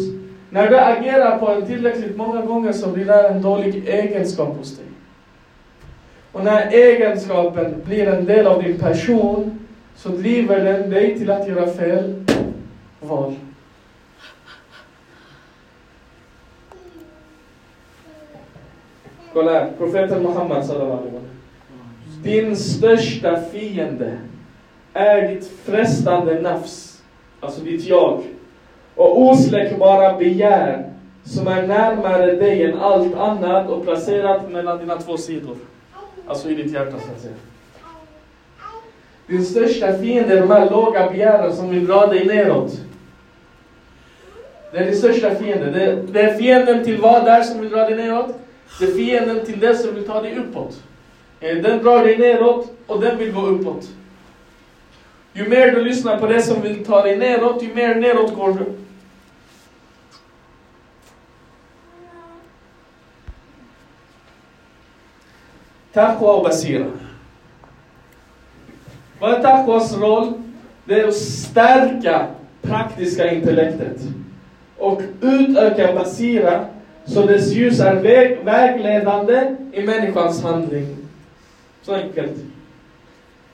När 0.50 0.70
du 0.70 0.80
agerar 0.80 1.38
på 1.38 1.48
en 1.52 1.66
tillräckligt 1.66 2.18
många 2.18 2.42
gånger 2.42 2.72
så 2.72 2.90
blir 2.90 3.06
det 3.06 3.28
en 3.28 3.42
dålig 3.42 3.88
egenskap 3.88 4.58
hos 4.58 4.78
dig. 4.78 4.86
Och 6.32 6.44
när 6.44 6.72
egenskapen 6.72 7.82
blir 7.86 8.08
en 8.08 8.26
del 8.26 8.48
av 8.48 8.64
din 8.64 8.78
person 8.78 9.60
så 9.96 10.10
driver 10.10 10.60
den 10.64 10.90
dig 10.90 11.18
till 11.18 11.32
att 11.32 11.48
göra 11.48 11.68
fel 11.68 12.24
val. 13.02 13.36
Kolla 19.34 19.52
här, 19.52 19.72
profeten 19.78 20.24
Muhammed 20.24 20.66
sallallahu 20.66 21.00
alaihi. 21.00 21.20
Din 22.24 22.56
största 22.56 23.42
fiende 23.52 24.18
är 24.94 25.28
ditt 25.28 25.52
frestande 25.66 26.42
nafs, 26.42 27.02
alltså 27.40 27.62
ditt 27.62 27.86
jag, 27.86 28.24
och 28.96 29.22
osläckbara 29.22 30.18
begär 30.18 30.86
som 31.24 31.48
är 31.48 31.68
närmare 31.68 32.36
dig 32.36 32.66
än 32.66 32.80
allt 32.80 33.16
annat 33.16 33.70
och 33.70 33.84
placerat 33.84 34.52
mellan 34.52 34.80
dina 34.80 34.98
två 34.98 35.18
sidor. 35.18 35.58
Alltså 36.28 36.50
i 36.50 36.56
ditt 36.56 36.74
hjärta 36.74 36.92
så 36.92 37.12
att 37.16 37.22
säga. 37.22 37.34
Din 39.28 39.46
största 39.46 39.94
fiende 39.94 40.38
är 40.38 40.42
de 40.42 40.52
här 40.52 40.70
låga 40.70 41.10
begären 41.12 41.56
som 41.56 41.70
vill 41.70 41.88
dra 41.88 42.08
dig 42.08 42.26
neråt. 42.26 42.80
Det 44.72 44.78
är 44.78 44.86
din 44.86 44.96
största 44.96 45.36
fiende. 45.36 45.72
Det, 45.72 46.02
det 46.14 46.22
är 46.22 46.38
fienden 46.38 46.84
till 46.84 47.02
vad 47.02 47.26
där 47.26 47.44
som 47.44 47.62
vill 47.62 47.70
dra 47.70 47.90
dig 47.90 47.96
neråt? 47.96 48.36
Det 48.80 48.86
är 48.86 48.92
fienden 48.92 49.46
till 49.46 49.60
det 49.60 49.76
som 49.76 49.96
vill 49.96 50.08
ta 50.08 50.22
dig 50.22 50.38
uppåt. 50.38 50.84
Eh, 51.40 51.58
den 51.58 51.84
drar 51.84 52.04
dig 52.04 52.18
neråt 52.18 52.72
och 52.88 53.02
den 53.02 53.18
vill 53.18 53.32
gå 53.32 53.42
uppåt. 53.42 53.90
Ju 55.34 55.50
mer 55.50 55.72
du 55.72 55.84
lyssnar 55.84 56.18
på 56.18 56.28
det 56.28 56.42
som 56.42 56.62
vill 56.62 56.86
ta 56.86 57.02
dig 57.02 57.18
neråt, 57.18 57.64
ju 57.64 57.74
mer 57.74 57.96
neråt 57.96 58.36
går 58.36 58.54
du. 58.54 58.66
Taqwa 65.94 66.34
och 66.34 66.44
basira. 66.44 66.86
Vad 69.20 69.34
är 69.34 69.42
taqwas 69.42 69.98
roll? 69.98 70.34
Det 70.86 71.00
är 71.00 71.08
att 71.08 71.16
stärka 71.16 72.28
praktiska 72.62 73.32
intellektet 73.32 74.02
och 74.78 75.02
utöka 75.22 75.94
basira 75.94 76.66
så 77.06 77.26
dess 77.26 77.52
ljus 77.54 77.80
är 77.80 77.96
väg, 77.96 78.38
vägledande 78.44 79.56
i 79.72 79.82
människans 79.82 80.44
handling. 80.44 80.98
Så 81.82 81.96
enkelt. 81.96 82.38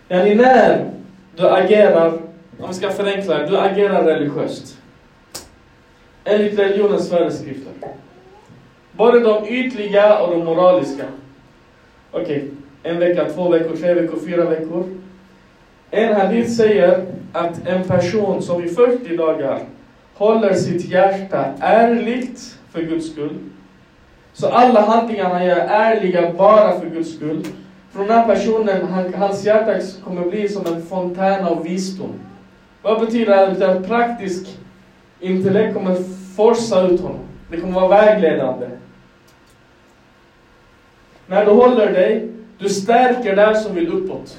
Yani 0.10 0.36
när 0.36 0.92
du 1.36 1.50
agerar, 1.50 2.14
om 2.60 2.68
vi 2.68 2.74
ska 2.74 2.90
förenkla 2.90 3.48
du 3.48 3.58
agerar 3.58 4.04
religiöst. 4.04 4.78
Enligt 6.24 6.60
religionens 6.60 7.10
föreskrifter. 7.10 7.72
Både 8.92 9.20
de 9.20 9.48
ytliga 9.48 10.20
och 10.20 10.32
de 10.32 10.46
moraliska. 10.46 11.04
Okej, 12.12 12.24
okay. 12.24 12.42
en 12.84 13.00
vecka, 13.00 13.30
två 13.30 13.50
veckor, 13.50 13.76
tre 13.76 13.94
veckor, 13.94 14.20
fyra 14.26 14.46
veckor. 14.46 14.84
En 15.92 16.16
hadith 16.16 16.50
säger 16.50 17.06
att 17.34 17.68
en 17.68 17.84
person 17.84 18.42
som 18.42 18.64
i 18.64 18.68
40 18.68 19.18
dagar 19.18 19.60
håller 20.14 20.54
sitt 20.54 20.86
hjärta 20.86 21.46
ärligt 21.60 22.58
för 22.72 22.82
Guds 22.82 23.12
skull. 23.12 23.38
Så 24.34 24.48
alla 24.48 24.82
handlingar 24.82 25.30
han 25.30 25.46
gör 25.46 25.56
är 25.56 25.68
ärliga 25.68 26.34
bara 26.38 26.80
för 26.80 26.90
Guds 26.90 27.16
skull. 27.16 27.44
Från 27.96 28.08
den 28.08 28.18
här 28.18 28.36
personen, 28.36 28.88
han, 28.88 29.14
hans 29.14 29.46
hjärta 29.46 29.80
kommer 30.04 30.22
bli 30.22 30.50
som 30.50 30.66
en 30.66 30.86
fontän 30.86 31.46
av 31.46 31.64
visdom. 31.64 32.14
Vad 32.82 33.00
betyder 33.00 33.56
det? 33.56 33.72
Att 33.72 33.88
praktisk 33.88 34.58
intellekt 35.20 35.74
kommer 35.74 35.96
forsa 36.36 36.82
ut 36.82 37.02
honom. 37.02 37.20
Det 37.52 37.62
kommer 37.62 37.74
vara 37.74 37.88
vägledande. 37.88 38.68
När 41.28 41.46
du 41.46 41.52
håller 41.52 41.94
dig, 41.94 42.30
du 42.58 42.70
stärker 42.70 43.36
där 43.36 43.54
som 43.54 43.76
vill 43.76 43.94
uppåt. 43.94 44.38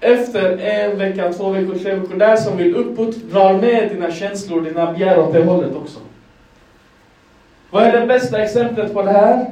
Efter 0.00 0.58
en 0.58 0.98
vecka, 0.98 1.32
två 1.32 1.50
veckor, 1.50 1.74
tre 1.74 1.94
veckor, 1.94 2.16
där 2.16 2.36
som 2.36 2.56
vill 2.56 2.76
uppåt, 2.76 3.16
drar 3.16 3.52
med 3.52 3.88
dina 3.88 4.10
känslor, 4.10 4.60
dina 4.60 4.92
begär 4.92 5.18
åt 5.18 5.32
det 5.32 5.44
hållet 5.44 5.76
också. 5.76 5.98
Vad 7.70 7.82
är 7.82 8.00
det 8.00 8.06
bästa 8.06 8.42
exemplet 8.42 8.94
på 8.94 9.02
det 9.02 9.12
här? 9.12 9.46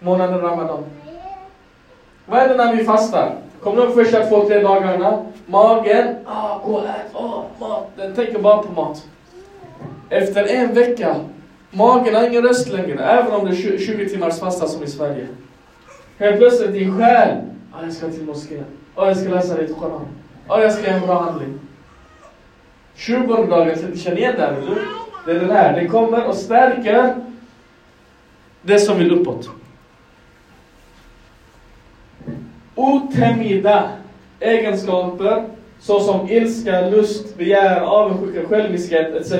Månaden 0.00 0.40
Ramadan. 0.40 0.84
Vad 2.26 2.38
är 2.38 2.48
det 2.48 2.54
när 2.56 2.76
vi 2.76 2.84
fastar? 2.84 3.36
Kommer 3.60 3.76
du 3.76 3.82
ihåg 3.82 3.94
första 3.94 4.26
två, 4.26 4.44
tre 4.48 4.58
dagarna? 4.62 5.24
Magen, 5.46 6.16
ah, 6.26 6.58
gå 6.64 6.72
och 6.72 6.84
ät, 6.84 7.14
ah, 7.14 7.44
mat. 7.60 7.90
Den 7.96 8.14
tänker 8.14 8.38
bara 8.38 8.62
på 8.62 8.72
mat. 8.72 9.06
Efter 10.08 10.44
en 10.44 10.74
vecka, 10.74 11.16
magen 11.70 12.14
har 12.14 12.26
ingen 12.28 12.42
röst 12.42 12.68
längre, 12.72 13.04
även 13.04 13.32
om 13.32 13.44
det 13.44 13.50
är 13.50 13.78
20 13.78 14.08
timmars 14.08 14.40
fasta 14.40 14.66
som 14.66 14.82
i 14.82 14.86
Sverige. 14.86 15.26
Helt 16.18 16.38
plötsligt 16.38 16.72
din 16.72 16.98
själ, 16.98 17.36
ah, 17.72 17.82
jag 17.82 17.92
ska 17.92 18.08
till 18.08 18.24
moskén. 18.24 18.64
Ah, 18.94 19.06
jag 19.06 19.16
ska 19.16 19.28
läsa 19.28 19.56
lite 19.56 19.72
Koran. 19.72 20.06
Ah, 20.48 20.60
jag 20.60 20.72
ska 20.72 20.86
göra 20.86 20.96
en 20.96 21.06
bra 21.06 21.20
handling. 21.20 21.58
20 22.94 23.46
dagen, 23.46 23.96
känner 23.96 24.18
igen 24.18 24.34
det 24.36 24.42
här, 24.42 24.52
eller 24.52 24.78
Det 25.26 25.30
är 25.30 25.40
den 25.40 25.50
här, 25.50 25.72
den 25.72 25.88
kommer 25.88 26.26
och 26.28 26.34
stärker 26.34 27.14
det 28.62 28.78
som 28.78 28.98
vill 28.98 29.12
uppåt. 29.12 29.50
Otämjda 32.84 33.88
egenskaper 34.40 35.44
såsom 35.80 36.28
ilska, 36.28 36.80
lust, 36.80 37.36
begär, 37.36 37.80
avundsjuka, 37.80 38.48
själviskhet 38.48 39.14
etc. 39.14 39.32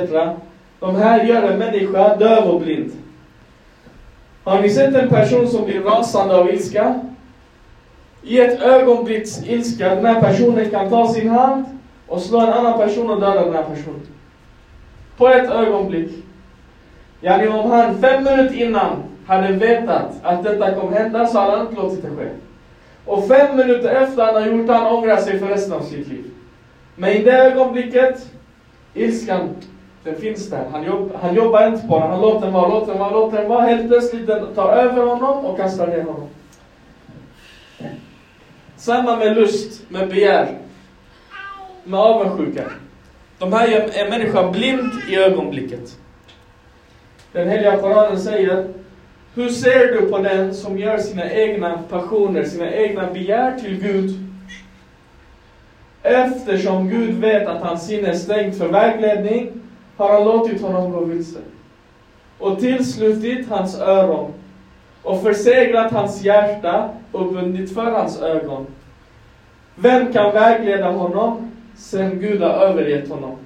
De 0.80 0.96
här 0.96 1.24
gör 1.24 1.42
en 1.42 1.58
människa 1.58 2.16
döv 2.16 2.44
och 2.50 2.60
blind. 2.60 2.92
Har 4.44 4.60
ni 4.60 4.70
sett 4.70 4.94
en 4.94 5.08
person 5.08 5.48
som 5.48 5.64
blir 5.64 5.80
rasande 5.80 6.36
av 6.36 6.50
ilska? 6.50 7.00
I 8.22 8.40
ett 8.40 8.62
ögonblicks 8.62 9.42
ilska, 9.46 9.94
den 9.94 10.06
här 10.06 10.20
personen 10.20 10.70
kan 10.70 10.90
ta 10.90 11.08
sin 11.08 11.28
hand 11.28 11.64
och 12.06 12.20
slå 12.20 12.40
en 12.40 12.52
annan 12.52 12.78
person 12.78 13.10
och 13.10 13.20
döda 13.20 13.44
den 13.44 13.54
här 13.54 13.62
personen. 13.62 14.06
På 15.16 15.28
ett 15.28 15.50
ögonblick. 15.50 16.10
Yani 17.20 17.48
om 17.48 17.70
han 17.70 17.98
fem 18.00 18.24
minuter 18.24 18.62
innan 18.62 19.02
hade 19.26 19.52
vetat 19.52 20.10
att 20.22 20.44
detta 20.44 20.74
kommer 20.74 20.98
hända 20.98 21.26
så 21.26 21.38
hade 21.38 21.56
han 21.56 21.66
inte 21.66 21.82
låtit 21.82 22.02
det 22.02 22.08
ske. 22.08 22.28
Och 23.06 23.28
fem 23.28 23.56
minuter 23.56 23.88
efter 23.88 24.24
han 24.24 24.34
har 24.34 24.46
gjort 24.46 24.66
det, 24.66 24.72
han 24.72 24.96
ångrar 24.96 25.16
sig 25.16 25.38
för 25.38 25.46
resten 25.46 25.72
av 25.72 25.80
sitt 25.80 26.08
liv. 26.08 26.24
Men 26.96 27.10
i 27.10 27.22
det 27.22 27.32
ögonblicket, 27.32 28.30
ilskan, 28.94 29.56
den 30.04 30.16
finns 30.16 30.50
där. 30.50 30.64
Han, 30.72 30.84
jobb, 30.84 31.12
han 31.22 31.34
jobbar 31.34 31.66
inte 31.66 31.88
på 31.88 31.98
den, 31.98 32.10
han 32.10 32.20
låter 32.20 32.40
den 32.40 32.52
vara, 32.52 32.68
låter 32.68 32.92
den 32.92 33.00
vara, 33.00 33.10
låter 33.10 33.36
den 33.36 33.48
vara. 33.48 33.62
Helt 33.62 33.88
plötsligt 33.88 34.26
den 34.26 34.54
tar 34.54 34.72
över 34.72 35.02
honom 35.02 35.44
och 35.44 35.56
kastar 35.56 35.86
ner 35.86 36.02
honom. 36.02 36.28
Samma 38.76 39.16
med 39.16 39.36
lust, 39.36 39.90
med 39.90 40.08
begär, 40.08 40.58
med 41.84 42.00
avundsjuka. 42.00 42.64
De 43.38 43.52
här 43.52 43.68
gör 43.68 43.90
en 43.94 44.10
människa 44.10 44.50
blind 44.50 44.92
i 45.08 45.16
ögonblicket. 45.16 45.98
Den 47.32 47.48
heliga 47.48 47.76
Koranen 47.76 48.20
säger 48.20 48.68
hur 49.34 49.48
ser 49.48 49.92
du 49.92 50.10
på 50.10 50.18
den 50.18 50.54
som 50.54 50.78
gör 50.78 50.98
sina 50.98 51.30
egna 51.30 51.78
passioner, 51.88 52.44
sina 52.44 52.72
egna 52.72 53.12
begär 53.12 53.58
till 53.58 53.80
Gud? 53.80 54.10
Eftersom 56.02 56.88
Gud 56.88 57.14
vet 57.14 57.48
att 57.48 57.62
hans 57.62 57.86
sinne 57.86 58.08
är 58.08 58.14
stängt 58.14 58.58
för 58.58 58.68
vägledning 58.68 59.52
har 59.96 60.12
han 60.12 60.24
låtit 60.24 60.62
honom 60.62 60.92
gå 60.92 61.04
vilse 61.04 61.38
och 62.38 62.58
tillslutit 62.58 63.48
hans 63.48 63.80
öron 63.80 64.32
och 65.02 65.22
förseglat 65.22 65.92
hans 65.92 66.24
hjärta 66.24 66.90
och 67.12 67.32
bundit 67.32 67.74
för 67.74 67.90
hans 67.90 68.22
ögon. 68.22 68.66
Vem 69.74 70.12
kan 70.12 70.32
vägleda 70.32 70.90
honom 70.90 71.50
sen 71.76 72.20
Gud 72.20 72.42
har 72.42 72.50
övergett 72.50 73.08
honom? 73.08 73.36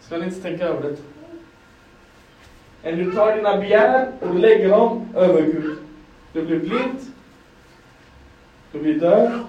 Ska 0.00 0.16
ni 0.16 0.24
inte 0.24 0.42
tänka 0.42 0.64
över 0.64 0.82
det? 0.82 0.96
Än 2.82 2.98
du 2.98 3.12
tar 3.12 3.36
dina 3.36 3.56
begär 3.56 4.12
och 4.20 4.34
lägger 4.34 4.68
dem 4.68 5.08
över 5.14 5.42
Gud. 5.42 5.78
Du 6.32 6.46
blir 6.46 6.58
blind, 6.58 6.98
du 8.72 8.78
blir 8.78 9.00
död 9.00 9.46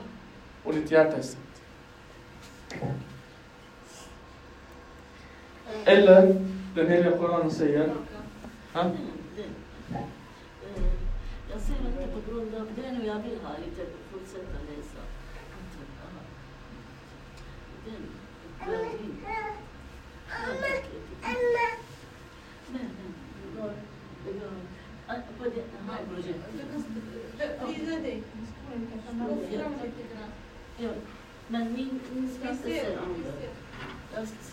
och 0.63 0.73
ditt 0.73 0.91
hjärta 0.91 1.17
är 1.17 1.21
stängt. 1.21 1.61
Eller, 5.85 6.45
den 6.75 6.87
heliga 6.87 7.17
Koranen 7.17 7.51
säger... 7.51 7.93
Ha? 8.73 8.91
Jag 11.51 11.61
ser 11.61 11.73
inte 11.73 12.07
på 12.13 12.31
grund 12.31 12.55
av 12.55 12.67
det 12.75 12.91
nu 12.91 13.05
jag 13.05 13.15
vill 13.15 13.39
ha 13.43 13.51
lite 13.65 13.85
fortsätta 14.11 14.57
läsa. 14.69 15.01
Den, 17.85 18.09
på 25.43 25.49
det 25.49 25.63
här 27.39 27.59
projektet. 27.65 28.23
Ja, 30.77 30.89
men 31.47 31.73
min, 31.73 31.99
min 32.13 32.36
ska 32.39 32.49
inte 32.49 32.63
se 32.63 32.79
andra. 32.79 33.31
Just, 34.19 34.52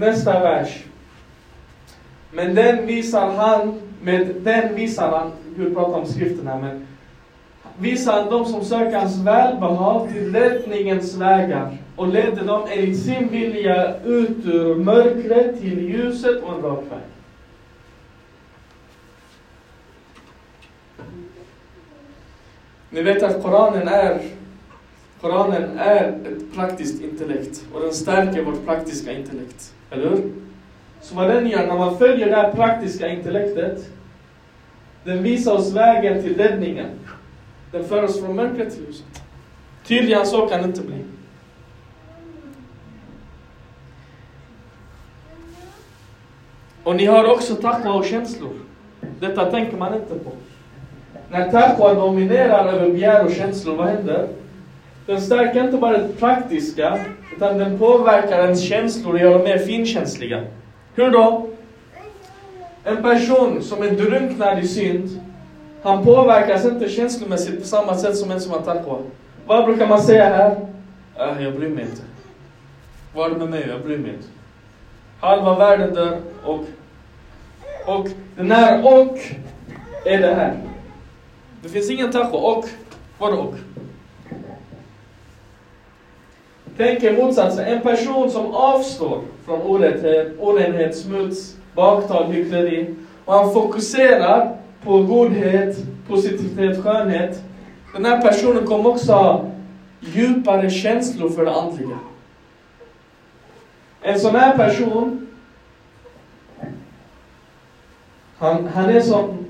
Nästa 0.00 0.40
vers. 0.40 0.84
Men 2.32 2.54
den 2.54 2.86
visar 2.86 3.32
han, 3.32 3.80
med 4.02 4.34
den 4.40 4.74
visar 4.74 5.10
han, 5.10 5.32
Gud 5.56 5.74
pratar 5.74 5.98
om 5.98 6.06
skriften 6.06 6.46
här, 6.46 6.58
men 6.58 6.86
visar 7.78 8.12
han 8.12 8.30
de 8.30 8.44
som 8.44 8.64
söker 8.64 8.98
hans 8.98 9.18
välbehag 9.18 10.08
till 10.12 10.32
räddningens 10.34 11.14
vägar 11.14 11.76
och 11.96 12.08
ledde 12.08 12.44
dem 12.44 12.66
enligt 12.70 13.02
sin 13.02 13.28
vilja 13.28 13.96
ut 14.04 14.46
ur 14.46 14.74
mörkret 14.74 15.60
till 15.60 15.88
ljuset 15.88 16.42
och 16.42 16.54
en 16.54 16.62
rak 16.62 16.84
väg. 16.90 17.00
Ni 22.90 23.02
vet 23.02 23.22
att 23.22 23.42
Koranen 23.42 23.88
är 23.88 24.20
Koranen 25.20 25.78
är 25.78 26.08
ett 26.08 26.54
praktiskt 26.54 27.02
intellekt 27.02 27.64
och 27.74 27.80
den 27.80 27.92
stärker 27.92 28.42
vårt 28.42 28.66
praktiska 28.66 29.12
intellekt. 29.12 29.74
Eller 29.90 30.10
hur? 30.10 30.32
Så 31.00 31.14
vad 31.14 31.28
den 31.28 31.48
gör 31.48 31.66
när 31.66 31.78
man 31.78 31.98
följer 31.98 32.28
det 32.28 32.36
här 32.36 32.52
praktiska 32.52 33.08
intellektet, 33.08 33.90
den 35.04 35.22
visar 35.22 35.52
oss 35.52 35.72
vägen 35.72 36.22
till 36.22 36.36
räddningen. 36.36 36.88
Den 37.72 37.84
för 37.84 38.02
oss 38.02 38.20
från 38.20 38.36
mörkret 38.36 38.74
till 38.74 38.84
ljuset. 38.86 39.22
Tydligare 39.84 40.20
än 40.20 40.26
så 40.26 40.48
kan 40.48 40.62
det 40.62 40.66
inte 40.66 40.80
bli. 40.80 41.04
Och 46.82 46.96
ni 46.96 47.06
har 47.06 47.24
också 47.24 47.54
taqwa 47.54 47.92
och 47.92 48.04
känslor. 48.04 48.52
Detta 49.20 49.50
tänker 49.50 49.76
man 49.76 49.94
inte 49.94 50.14
på. 50.14 50.30
När 51.30 51.50
taqwa 51.50 51.94
dominerar 51.94 52.66
över 52.66 52.90
begär 52.90 53.24
och 53.24 53.32
känslor, 53.32 53.76
vad 53.76 53.86
händer? 53.86 54.28
Den 55.10 55.20
stärker 55.20 55.64
inte 55.64 55.76
bara 55.76 55.98
det 55.98 56.08
praktiska, 56.08 56.98
utan 57.36 57.58
den 57.58 57.78
påverkar 57.78 58.42
ens 58.42 58.62
känslor 58.62 59.14
och 59.14 59.20
gör 59.20 59.32
dem 59.32 59.42
mer 59.42 59.58
finkänsliga. 59.58 60.44
Hur 60.94 61.10
då? 61.10 61.48
En 62.84 63.02
person 63.02 63.62
som 63.62 63.82
är 63.82 63.90
drunknad 63.90 64.58
i 64.58 64.68
synd, 64.68 65.20
han 65.82 66.04
påverkas 66.04 66.64
inte 66.64 66.88
känslomässigt 66.88 67.60
på 67.60 67.66
samma 67.66 67.94
sätt 67.94 68.16
som 68.16 68.30
en 68.30 68.40
som 68.40 68.52
har 68.52 68.60
taqwa. 68.60 68.98
Vad 69.46 69.64
brukar 69.64 69.86
man 69.86 70.00
säga 70.02 70.24
här? 70.24 70.56
Äh, 71.16 71.44
jag 71.44 71.54
bryr 71.54 71.68
mig 71.68 71.84
inte. 71.84 72.02
Vad 73.14 73.26
är 73.26 73.34
det 73.34 73.38
med 73.38 73.50
mig? 73.50 73.64
Jag 73.68 73.82
bryr 73.82 73.98
mig 73.98 74.10
inte. 74.10 74.28
Halva 75.20 75.58
världen 75.58 75.94
dör 75.94 76.18
och... 76.44 76.64
Och 77.86 78.08
den 78.36 78.50
här 78.50 78.84
och 78.84 79.18
är 80.04 80.18
det 80.18 80.34
här. 80.34 80.56
Det 81.62 81.68
finns 81.68 81.90
ingen 81.90 82.12
taqwa. 82.12 82.38
Och, 82.38 82.64
vadå 83.18 83.36
och? 83.36 83.54
Tänk 86.80 87.02
er 87.02 87.12
motsatsen. 87.12 87.64
En 87.64 87.80
person 87.80 88.30
som 88.30 88.54
avstår 88.54 89.20
från 89.44 89.62
orätthet, 89.62 90.26
eh, 90.26 90.48
orenhet, 90.48 90.96
smuts, 90.96 91.56
baktal, 91.74 92.32
hyckleri. 92.32 92.94
Och 93.24 93.34
han 93.34 93.52
fokuserar 93.52 94.56
på 94.84 95.02
godhet, 95.02 95.76
positivitet, 96.08 96.84
skönhet. 96.84 97.42
Den 97.92 98.04
här 98.04 98.22
personen 98.22 98.66
kommer 98.66 98.90
också 98.90 99.12
ha 99.12 99.44
djupare 100.00 100.70
känslor 100.70 101.30
för 101.30 101.44
det 101.44 101.54
andliga. 101.54 101.98
En 104.02 104.20
sån 104.20 104.34
här 104.34 104.56
person, 104.56 105.26
han, 108.38 108.66
han 108.74 108.90
är 108.90 109.00
som, 109.00 109.46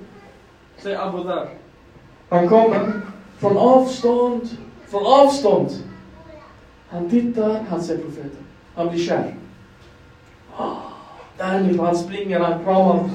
säg 0.79 0.95
Abu 0.95 1.25
Dhar. 1.25 1.49
Han 2.29 2.49
kommer 2.49 2.93
från 3.39 3.57
avstånd, 3.57 4.49
från 4.89 5.07
avstånd. 5.07 5.71
Han 6.91 7.11
tittar, 7.11 7.57
han 7.69 7.83
ser 7.83 7.97
profeten. 7.97 8.45
Han 8.75 8.89
blir 8.89 9.01
kär. 9.01 9.35
Ah, 10.57 10.77
därifrån, 11.39 11.87
han 11.87 11.97
springer, 11.97 12.41
han 12.41 12.65
kramar. 12.65 13.11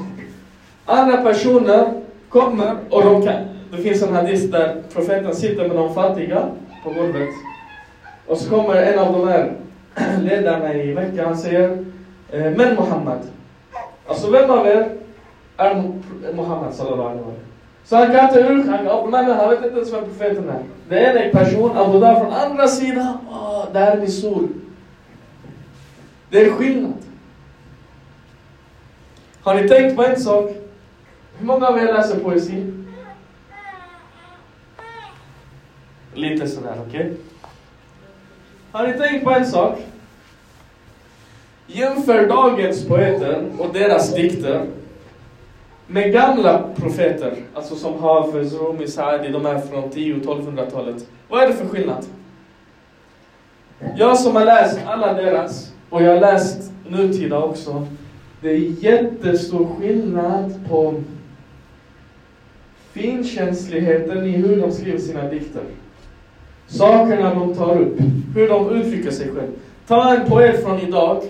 Andra 0.86 1.18
personer 1.18 2.02
kommer 2.30 2.76
och 2.90 3.04
de 3.04 3.22
kan. 3.22 3.44
Det 3.72 3.78
finns 3.78 4.04
en 4.04 4.16
hadis 4.16 4.52
där 4.52 4.84
profeten 4.94 5.36
sitter 5.36 5.68
med 5.68 5.78
de 5.78 5.94
fattiga 5.94 6.50
på 6.84 6.90
golvet. 6.90 7.30
Och 8.28 8.38
så 8.38 8.50
kommer 8.50 8.76
en 8.76 9.00
av 9.00 9.14
de 9.14 9.28
här 9.28 9.54
ledarna 10.22 10.74
i 10.74 10.94
veckan, 10.94 11.26
han 11.26 11.38
säger 11.38 11.86
eh, 12.32 12.52
Men 12.52 12.76
Muhammad. 12.76 13.20
Alltså 14.08 14.32
vem 14.32 14.52
av 14.52 14.68
er 14.68 14.90
är 15.58 15.92
Muhammad 16.34 16.74
sallallahu 16.74 17.10
alaihi 17.10 17.24
wasallam? 17.24 17.55
Så 17.86 17.96
han 17.96 18.12
kan 18.12 18.26
inte 18.26 18.40
ur, 18.40 18.64
han, 18.64 18.86
kan, 18.86 19.12
men 19.12 19.26
han 19.26 19.50
vet 19.50 19.66
inte 19.66 19.76
ens 19.76 19.94
vem 19.94 20.04
profeten 20.04 20.50
är. 20.50 20.64
Det 20.90 21.00
är 21.00 21.16
en 21.16 21.32
person, 21.32 21.78
Abu 21.78 22.00
Dhar 22.00 22.20
från 22.20 22.34
andra 22.34 22.68
sidan, 22.68 23.18
oh, 23.30 23.66
där 23.74 23.92
är 23.92 24.00
min 24.00 24.12
sol. 24.12 24.48
Det 26.30 26.42
är 26.42 26.52
skillnad. 26.52 26.94
Har 29.42 29.56
ni 29.56 29.68
tänkt 29.70 29.96
på 29.96 30.06
en 30.06 30.20
sak? 30.20 30.52
Hur 31.38 31.46
många 31.46 31.68
av 31.68 31.78
er 31.78 31.94
läser 31.94 32.20
poesi? 32.20 32.74
Lite 36.14 36.48
sådär, 36.48 36.76
okej? 36.88 37.02
Okay? 37.02 37.14
Har 38.72 38.88
ni 38.88 38.94
tänkt 38.94 39.24
på 39.24 39.32
en 39.32 39.46
sak? 39.46 39.80
Jämför 41.68 42.28
dagens 42.28 42.88
poeter 42.88 43.46
och 43.60 43.74
deras 43.74 44.16
dikter 44.16 44.68
med 45.88 46.12
gamla 46.12 46.64
profeter, 46.76 47.36
alltså 47.54 47.76
som 47.76 48.00
Hafiz, 48.02 48.54
Rumi, 48.54 48.88
Saadi, 48.88 49.30
de 49.30 49.46
är 49.46 49.60
från 49.60 49.84
10-1200-talet. 49.84 51.08
Vad 51.30 51.44
är 51.44 51.48
det 51.48 51.54
för 51.54 51.68
skillnad? 51.68 52.06
Jag 53.98 54.20
som 54.20 54.36
har 54.36 54.46
läst 54.46 54.80
alla 54.86 55.14
deras, 55.14 55.74
och 55.90 56.04
jag 56.04 56.14
har 56.14 56.20
läst 56.20 56.72
nutida 56.90 57.40
också, 57.40 57.88
det 58.42 58.50
är 58.50 58.84
jättestor 58.84 59.68
skillnad 59.80 60.60
på 60.70 60.94
finkänsligheten 62.94 64.26
i 64.26 64.30
hur 64.30 64.62
de 64.62 64.72
skriver 64.72 65.00
sina 65.00 65.30
dikter. 65.30 65.64
Sakerna 66.68 67.34
de 67.34 67.56
tar 67.56 67.78
upp, 67.82 68.00
hur 68.36 68.50
de 68.50 68.70
uttrycker 68.70 69.12
sig 69.12 69.26
själva. 69.28 69.54
Ta 69.88 70.16
en 70.16 70.30
poet 70.30 70.64
från 70.64 70.80
idag, 70.80 71.24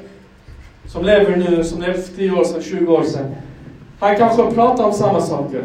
som 0.85 1.05
lever 1.05 1.35
nu, 1.35 1.63
som 1.63 1.81
levde 1.81 2.01
för 2.01 2.13
10 2.13 2.31
år 2.31 2.43
sedan, 2.43 2.61
20 2.61 2.93
år 2.93 3.03
sedan. 3.03 3.35
Han 4.05 4.17
kanske 4.17 4.51
pratar 4.51 4.83
om 4.83 4.93
samma 4.93 5.21
saker. 5.21 5.63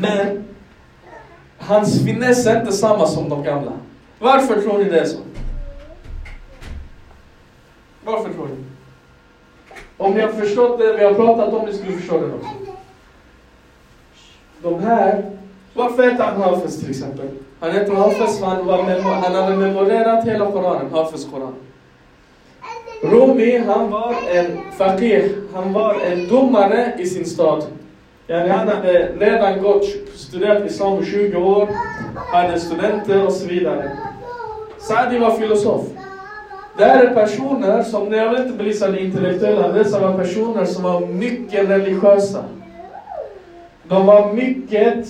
Men 0.00 0.44
hans 1.58 2.04
finess 2.04 2.46
är 2.46 2.60
inte 2.60 2.72
samma 2.72 3.06
som 3.06 3.28
de 3.28 3.42
gamla. 3.42 3.72
Varför 4.18 4.60
tror 4.60 4.78
ni 4.78 4.84
det 4.84 5.00
är 5.00 5.04
så? 5.04 5.18
Varför 8.04 8.32
tror 8.32 8.48
ni? 8.48 8.54
Om 9.96 10.14
ni 10.14 10.20
har 10.20 10.28
förstått 10.28 10.78
det 10.78 10.96
vi 10.96 11.04
har 11.04 11.14
pratat 11.14 11.54
om, 11.54 11.66
ni 11.66 11.72
skulle 11.72 11.92
förstå 11.92 12.20
det 12.20 12.34
också. 12.34 12.50
De 14.62 14.82
här, 14.82 15.30
varför 15.74 16.02
heter 16.02 16.24
han 16.24 16.42
Hafiz 16.42 16.80
till 16.80 16.90
exempel? 16.90 17.28
Han 17.60 17.72
heter 17.72 17.94
Hafiz 17.94 18.38
för 18.38 18.46
han, 18.46 18.66
var 18.66 18.82
han 18.82 19.34
hade 19.34 19.56
memorerat 19.56 20.24
hela 20.24 20.52
Koranen, 20.52 20.92
Hafiz 20.92 21.28
Koran. 21.30 21.54
Rumi, 23.02 23.58
han 23.58 23.90
var 23.90 24.14
en 24.32 24.58
fakir, 24.78 25.32
han 25.54 25.72
var 25.72 25.94
en 26.12 26.28
domare 26.28 26.92
i 26.98 27.06
sin 27.06 27.24
stad. 27.24 27.64
Yani 28.26 28.48
han 28.48 28.68
hade 28.68 29.08
redan 29.18 29.62
gått, 29.62 29.84
studerat 30.14 30.66
islam 30.66 31.02
i 31.02 31.04
20 31.04 31.36
år, 31.36 31.68
hade 32.32 32.60
studenter 32.60 33.26
och 33.26 33.32
så 33.32 33.48
vidare. 33.48 33.90
Saadi 34.78 35.18
var 35.18 35.30
filosof. 35.30 35.82
Det 36.78 36.84
här 36.84 37.04
är 37.04 37.14
personer 37.14 37.82
som, 37.82 38.12
jag 38.12 38.30
vill 38.30 38.42
inte 38.42 38.56
belysa 38.56 38.88
det 38.88 39.00
intellektuella, 39.00 39.68
dessa 39.68 40.00
var 40.00 40.18
personer 40.18 40.64
som 40.64 40.82
var 40.82 41.00
mycket 41.00 41.70
religiösa. 41.70 42.44
De 43.88 44.06
var 44.06 44.32
mycket 44.32 45.08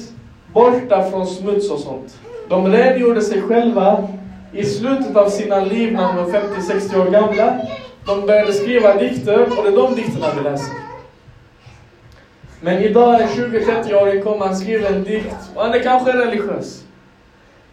borta 0.53 1.11
från 1.11 1.27
smuts 1.27 1.71
och 1.71 1.79
sånt. 1.79 2.19
De 2.49 2.67
rengjorde 2.67 3.21
sig 3.21 3.41
själva 3.43 4.09
i 4.53 4.65
slutet 4.65 5.17
av 5.17 5.29
sina 5.29 5.61
liv 5.61 5.93
när 5.93 6.07
de 6.07 6.17
var 6.17 6.25
50-60 6.25 7.01
år 7.01 7.11
gamla. 7.11 7.59
De 8.07 8.27
började 8.27 8.53
skriva 8.53 8.95
dikter 8.95 9.43
och 9.43 9.65
det 9.65 9.69
är 9.71 9.77
de 9.77 9.95
dikterna 9.95 10.27
vi 10.37 10.43
läser. 10.43 10.75
Men 12.61 12.79
idag, 12.79 13.21
en 13.21 13.29
20-30-åring, 13.29 14.23
kommer 14.23 14.47
han 14.47 14.57
skriver 14.57 14.93
en 14.93 15.05
dikt 15.05 15.37
och 15.55 15.63
han 15.63 15.75
är 15.75 15.83
kanske 15.83 16.13
religiös. 16.13 16.85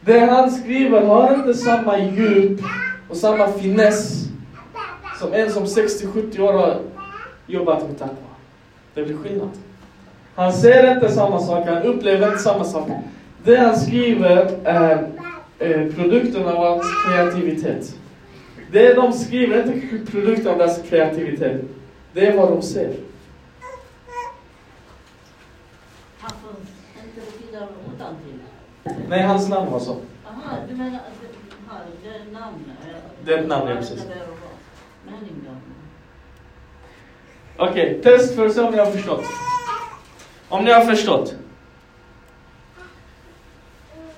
Det 0.02 0.20
han 0.20 0.52
skriver 0.52 1.02
har 1.02 1.34
inte 1.34 1.54
samma 1.54 2.00
djup 2.00 2.62
och 3.10 3.18
samma 3.18 3.48
finess 3.48 4.26
som 5.20 5.34
en 5.34 5.52
som 5.52 5.66
60-70 5.66 6.40
år 6.40 6.54
har 6.54 6.78
jobbat 7.48 7.88
med 7.88 8.00
taqwa. 8.00 8.16
Det 8.94 9.04
blir 9.04 9.18
skillnad. 9.18 9.50
Han 10.36 10.54
ser 10.54 10.94
inte 10.94 11.12
samma 11.12 11.40
sak, 11.40 11.68
han 11.68 11.84
upplever 11.84 12.28
inte 12.28 12.40
samma 12.40 12.64
sak. 12.64 12.90
Det 13.44 13.56
han 13.56 13.80
skriver 13.80 14.50
är 14.64 15.08
eh, 15.60 15.94
produkten 15.96 16.46
av 16.46 16.56
hans 16.56 16.86
kreativitet. 17.06 17.96
Det 18.72 18.94
de 18.94 19.14
skriver 19.14 19.58
är 19.58 19.74
inte 19.74 20.12
produkten 20.12 20.48
av 20.48 20.58
deras 20.58 20.82
kreativitet. 20.90 21.62
Det 22.14 22.28
är 22.28 22.38
vad 22.38 22.52
de 22.52 22.62
ser. 22.62 22.94
Nej, 29.10 29.22
hans 29.22 29.50
namn 29.50 29.72
var 29.72 29.80
så. 29.80 29.92
Aha, 29.92 30.56
du 30.70 30.76
menar 30.76 31.00
har 31.68 31.82
det 32.04 32.10
är 32.10 32.34
namn. 32.34 32.56
Det 33.26 33.34
är 33.34 33.38
ett 33.38 33.48
namn, 33.48 33.70
ja, 33.70 33.76
precis. 33.76 34.06
Okej, 37.58 38.02
test 38.04 38.36
för 38.36 38.46
att 38.46 38.54
se 38.54 38.62
om 38.62 38.72
ni 38.72 38.78
har 38.78 38.92
förstått. 38.92 39.24
Om 40.50 40.66
ni 40.66 40.72
har 40.72 40.82
förstått. 40.82 41.36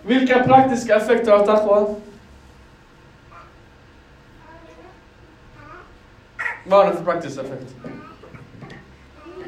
Vilka 0.03 0.43
praktiska 0.43 0.95
effekter 0.95 1.31
har 1.31 1.45
taqwa? 1.45 1.95
Vad 6.65 6.85
har 6.85 6.91
det 6.91 6.97
för 6.97 7.03
praktisk 7.03 7.39
effekt? 7.39 7.75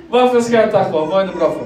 Varför 0.10 0.42
ska 0.42 0.54
jag 0.54 0.72
taqwa? 0.72 1.06
Vad 1.06 1.22
är 1.24 1.28
det 1.28 1.34
bra 1.36 1.52
för? 1.52 1.66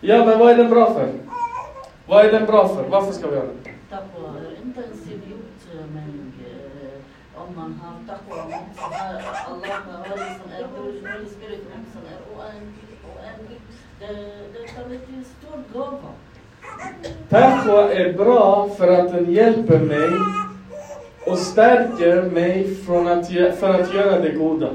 Ja, 0.00 0.24
men 0.24 0.38
vad 0.38 0.50
är 0.50 0.56
den 0.56 0.70
bra 0.70 0.94
för? 0.94 1.12
Vad 2.06 2.24
är 2.26 2.32
den 2.32 2.46
bra 2.46 2.68
för? 2.68 2.88
Varför 2.88 3.12
ska 3.12 3.26
vi 3.28 3.36
göra 3.36 3.46
det? 3.46 3.70
Taqwa 3.90 4.28
är 4.28 4.66
inte 4.66 4.80
en 4.80 4.92
idiotmening. 5.12 6.32
eh, 6.46 7.40
Om 7.42 7.56
man 7.56 7.80
har 7.84 8.14
taqwa 8.16 8.44
Som 9.72 9.90
är. 10.50 10.72
Taqwa 17.28 18.12
bra 18.12 18.68
för 18.78 18.88
att 18.88 19.12
den 19.12 19.32
hjälper 19.32 19.78
mig 19.78 20.10
och 21.26 21.38
stärker 21.38 22.22
mig 22.22 22.74
från 22.74 23.08
att, 23.08 23.28
för 23.58 23.80
att 23.80 23.94
göra 23.94 24.20
det 24.20 24.30
goda. 24.30 24.70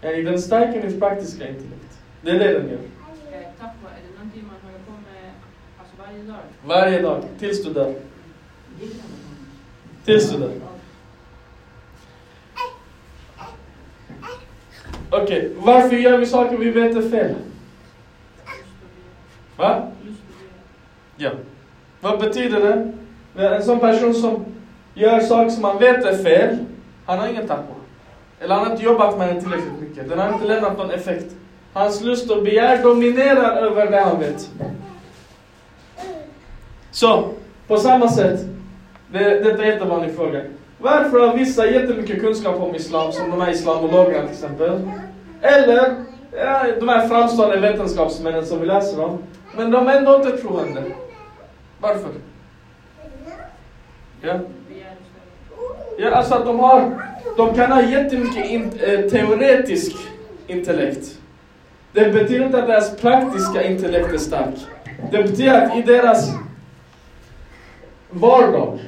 Den 0.00 0.38
stärker 0.38 0.82
mitt 0.82 1.00
praktiska 1.00 1.48
intellekt. 1.48 1.98
Det 2.22 2.30
är 2.30 2.38
det 2.38 2.52
den 2.52 2.68
gör. 2.68 2.74
Eh, 2.74 2.80
Taqwa, 3.60 3.90
är 3.90 4.02
det 4.08 4.18
någonting 4.18 4.44
man 4.46 4.56
håller 4.62 4.84
på 4.84 4.92
med 4.92 5.30
alltså 5.78 5.94
varje 5.98 6.22
dag? 6.22 6.40
Varje 6.66 7.02
dag, 7.02 7.22
tills 7.38 7.64
du 7.64 7.72
dör. 7.72 7.94
Tills 10.04 10.30
du 10.30 10.38
dör. 10.38 10.71
Okej, 15.12 15.50
varför 15.56 15.96
gör 15.96 16.18
vi 16.18 16.26
saker 16.26 16.56
vi 16.56 16.70
vet 16.70 16.96
är 16.96 17.10
fel? 17.10 17.34
Va? 19.56 19.82
Ja. 21.16 21.30
Vad 22.00 22.20
betyder 22.20 22.60
det? 22.60 22.92
En 23.46 23.62
sån 23.62 23.78
person 23.78 24.14
som 24.14 24.44
gör 24.94 25.20
saker 25.20 25.50
som 25.50 25.64
han 25.64 25.78
vet 25.78 26.04
är 26.04 26.24
fel, 26.24 26.58
han 27.06 27.18
har 27.18 27.28
ingen 27.28 27.46
taqwa. 27.46 27.74
Eller 28.40 28.54
han 28.54 28.64
har 28.64 28.72
inte 28.72 28.84
jobbat 28.84 29.18
med 29.18 29.28
den 29.28 29.40
tillräckligt 29.40 29.80
mycket. 29.80 30.08
Den 30.08 30.18
har 30.18 30.32
inte 30.32 30.44
lämnat 30.44 30.78
någon 30.78 30.90
effekt. 30.90 31.34
Hans 31.72 32.02
lust 32.02 32.30
och 32.30 32.42
begär 32.42 32.82
dominerar 32.82 33.56
över 33.56 33.90
det 33.90 34.00
han 34.00 34.20
vet. 34.20 34.50
Så, 36.90 37.28
på 37.66 37.76
samma 37.76 38.08
sätt. 38.08 38.40
Det, 39.12 39.18
detta 39.18 39.58
är 39.58 39.62
en 39.62 39.68
jättevanlig 39.68 40.16
fråga. 40.16 40.42
Varför 40.82 41.26
har 41.26 41.36
vissa 41.36 41.66
jättemycket 41.66 42.20
kunskap 42.20 42.60
om 42.60 42.74
islam, 42.74 43.12
som 43.12 43.30
de 43.30 43.40
här 43.40 43.50
islamologerna 43.50 44.22
till 44.22 44.34
exempel? 44.34 44.80
Eller 45.40 45.94
ja, 46.32 46.66
de 46.80 46.88
här 46.88 47.08
framstående 47.08 47.56
vetenskapsmännen 47.56 48.46
som 48.46 48.60
vi 48.60 48.66
läser 48.66 49.04
om. 49.04 49.18
Men 49.56 49.70
de 49.70 49.88
är 49.88 49.96
ändå 49.96 50.16
inte 50.16 50.36
troende. 50.36 50.84
Varför? 51.80 52.10
Ja. 54.20 54.38
Ja, 55.98 56.10
alltså 56.10 56.34
att 56.34 56.44
de 56.44 56.60
har, 56.60 57.06
de 57.36 57.54
kan 57.54 57.72
ha 57.72 57.82
jättemycket 57.82 58.46
in, 58.46 58.72
eh, 58.80 59.00
teoretisk 59.00 59.96
intellekt. 60.46 61.18
Det 61.92 62.12
betyder 62.12 62.46
inte 62.46 62.58
att 62.58 62.66
deras 62.66 62.96
praktiska 62.96 63.62
intellekt 63.62 64.14
är 64.14 64.18
stark. 64.18 64.54
Det 65.10 65.22
betyder 65.22 65.62
att 65.62 65.76
i 65.76 65.82
deras 65.82 66.30
vardag, 68.10 68.78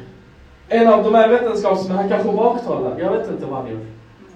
en 0.69 0.89
av 0.89 1.05
de 1.05 1.15
här 1.15 1.29
vetenskapsmännen, 1.29 1.99
han 1.99 2.09
kanske 2.09 2.33
baktalar, 2.33 2.99
jag 2.99 3.13
vet 3.13 3.31
inte 3.31 3.47
vad 3.47 3.59
han 3.59 3.71
gör. 3.71 3.81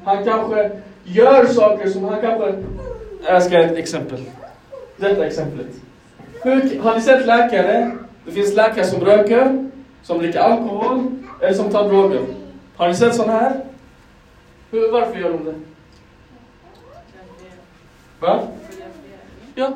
Han 0.05 0.25
kanske 0.25 0.71
gör 1.05 1.47
saker 1.47 1.89
som 1.89 2.05
han 2.05 2.21
kanske... 2.21 2.55
Jag 3.27 3.43
ska 3.43 3.61
ge 3.61 3.65
ett 3.65 3.77
exempel. 3.77 4.25
Detta 4.97 5.27
exemplet. 5.27 5.67
Hur, 6.43 6.81
har 6.81 6.95
ni 6.95 7.01
sett 7.01 7.27
läkare? 7.27 7.91
Det 8.25 8.33
finns 8.33 8.55
läkare 8.55 8.85
som 8.85 9.01
röker, 9.01 9.71
som 10.03 10.19
dricker 10.19 10.41
alkohol, 10.41 11.05
eller 11.41 11.55
som 11.55 11.71
tar 11.71 11.89
droger. 11.89 12.21
Har 12.77 12.89
ni 12.89 12.95
sett 12.95 13.15
sådana 13.15 13.33
här? 13.33 13.61
Hur, 14.71 14.93
varför 14.93 15.21
gör 15.21 15.33
de 15.33 15.45
det? 15.45 15.55
Va? 18.21 18.41
Ja. 19.55 19.73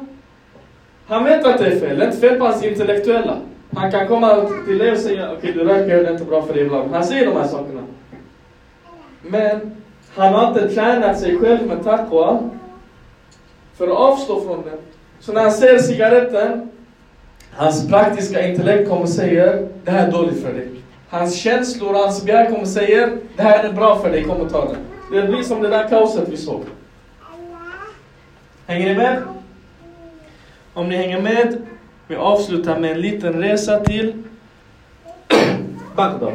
Han 1.07 1.25
vet 1.25 1.45
att 1.45 1.59
det 1.59 1.67
är 1.67 1.81
fel. 1.81 1.99
Det 1.99 2.05
är 2.05 2.07
inte 2.07 2.21
fel 2.21 2.39
på 2.39 2.45
hans 2.45 2.65
intellektuella. 2.65 3.39
Han 3.75 3.91
kan 3.91 4.09
komma 4.09 4.51
till 4.67 4.79
dig 4.79 4.93
och 4.93 4.99
säga 4.99 5.33
okej 5.33 5.53
du 5.53 5.65
röker, 5.65 6.03
det 6.03 6.09
är 6.09 6.13
inte 6.13 6.25
bra 6.25 6.43
för 6.43 6.55
dig 6.55 6.63
ibland. 6.63 6.91
Han 6.93 7.05
säger 7.05 7.27
de 7.27 7.37
här 7.37 7.47
sakerna. 7.49 7.83
Men 9.23 9.77
han 10.15 10.35
har 10.35 10.49
inte 10.49 10.75
tränat 10.75 11.21
sig 11.21 11.39
själv 11.39 11.67
med 11.67 11.85
taqwa 11.85 12.51
för 13.75 13.89
att 13.89 13.97
avstå 13.97 14.41
från 14.41 14.63
det. 14.63 14.79
Så 15.21 15.33
när 15.33 15.41
han 15.41 15.53
ser 15.53 15.79
cigaretten, 15.79 16.71
hans 17.51 17.89
praktiska 17.89 18.49
intellekt 18.49 18.89
kommer 18.89 19.03
och 19.03 19.09
säger 19.09 19.69
det 19.85 19.91
här 19.91 20.09
är 20.09 20.13
dåligt 20.13 20.43
för 20.43 20.53
dig. 20.53 20.69
Hans 21.09 21.35
känslor 21.35 21.95
hans 21.95 22.25
begär 22.25 22.45
kommer 22.45 22.61
och 22.61 22.69
säger 22.69 23.19
det 23.37 23.43
här 23.43 23.65
är 23.65 23.73
bra 23.73 23.99
för 23.99 24.11
dig, 24.11 24.25
kom 24.25 24.41
och 24.41 24.53
ta 24.53 24.69
det. 24.69 24.77
Det 25.21 25.29
blir 25.29 25.43
som 25.43 25.63
det 25.63 25.69
där 25.69 25.89
kaoset 25.89 26.29
vi 26.29 26.37
såg. 26.37 26.63
Hänger 28.67 28.87
ni 28.87 28.95
med? 28.95 29.23
Om 30.75 30.89
ni 30.89 30.97
hänger 30.97 31.21
med, 31.21 31.63
vi 32.13 32.17
avslutar 32.17 32.79
med 32.79 32.91
en 32.91 33.01
liten 33.01 33.33
resa 33.33 33.81
till 33.81 34.23
Bagdad. 35.97 36.33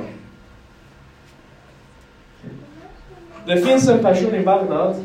Det 3.46 3.58
finns 3.58 3.90
en 3.90 4.00
person 4.00 4.36
i 4.36 4.44
Bagdad. 4.44 4.96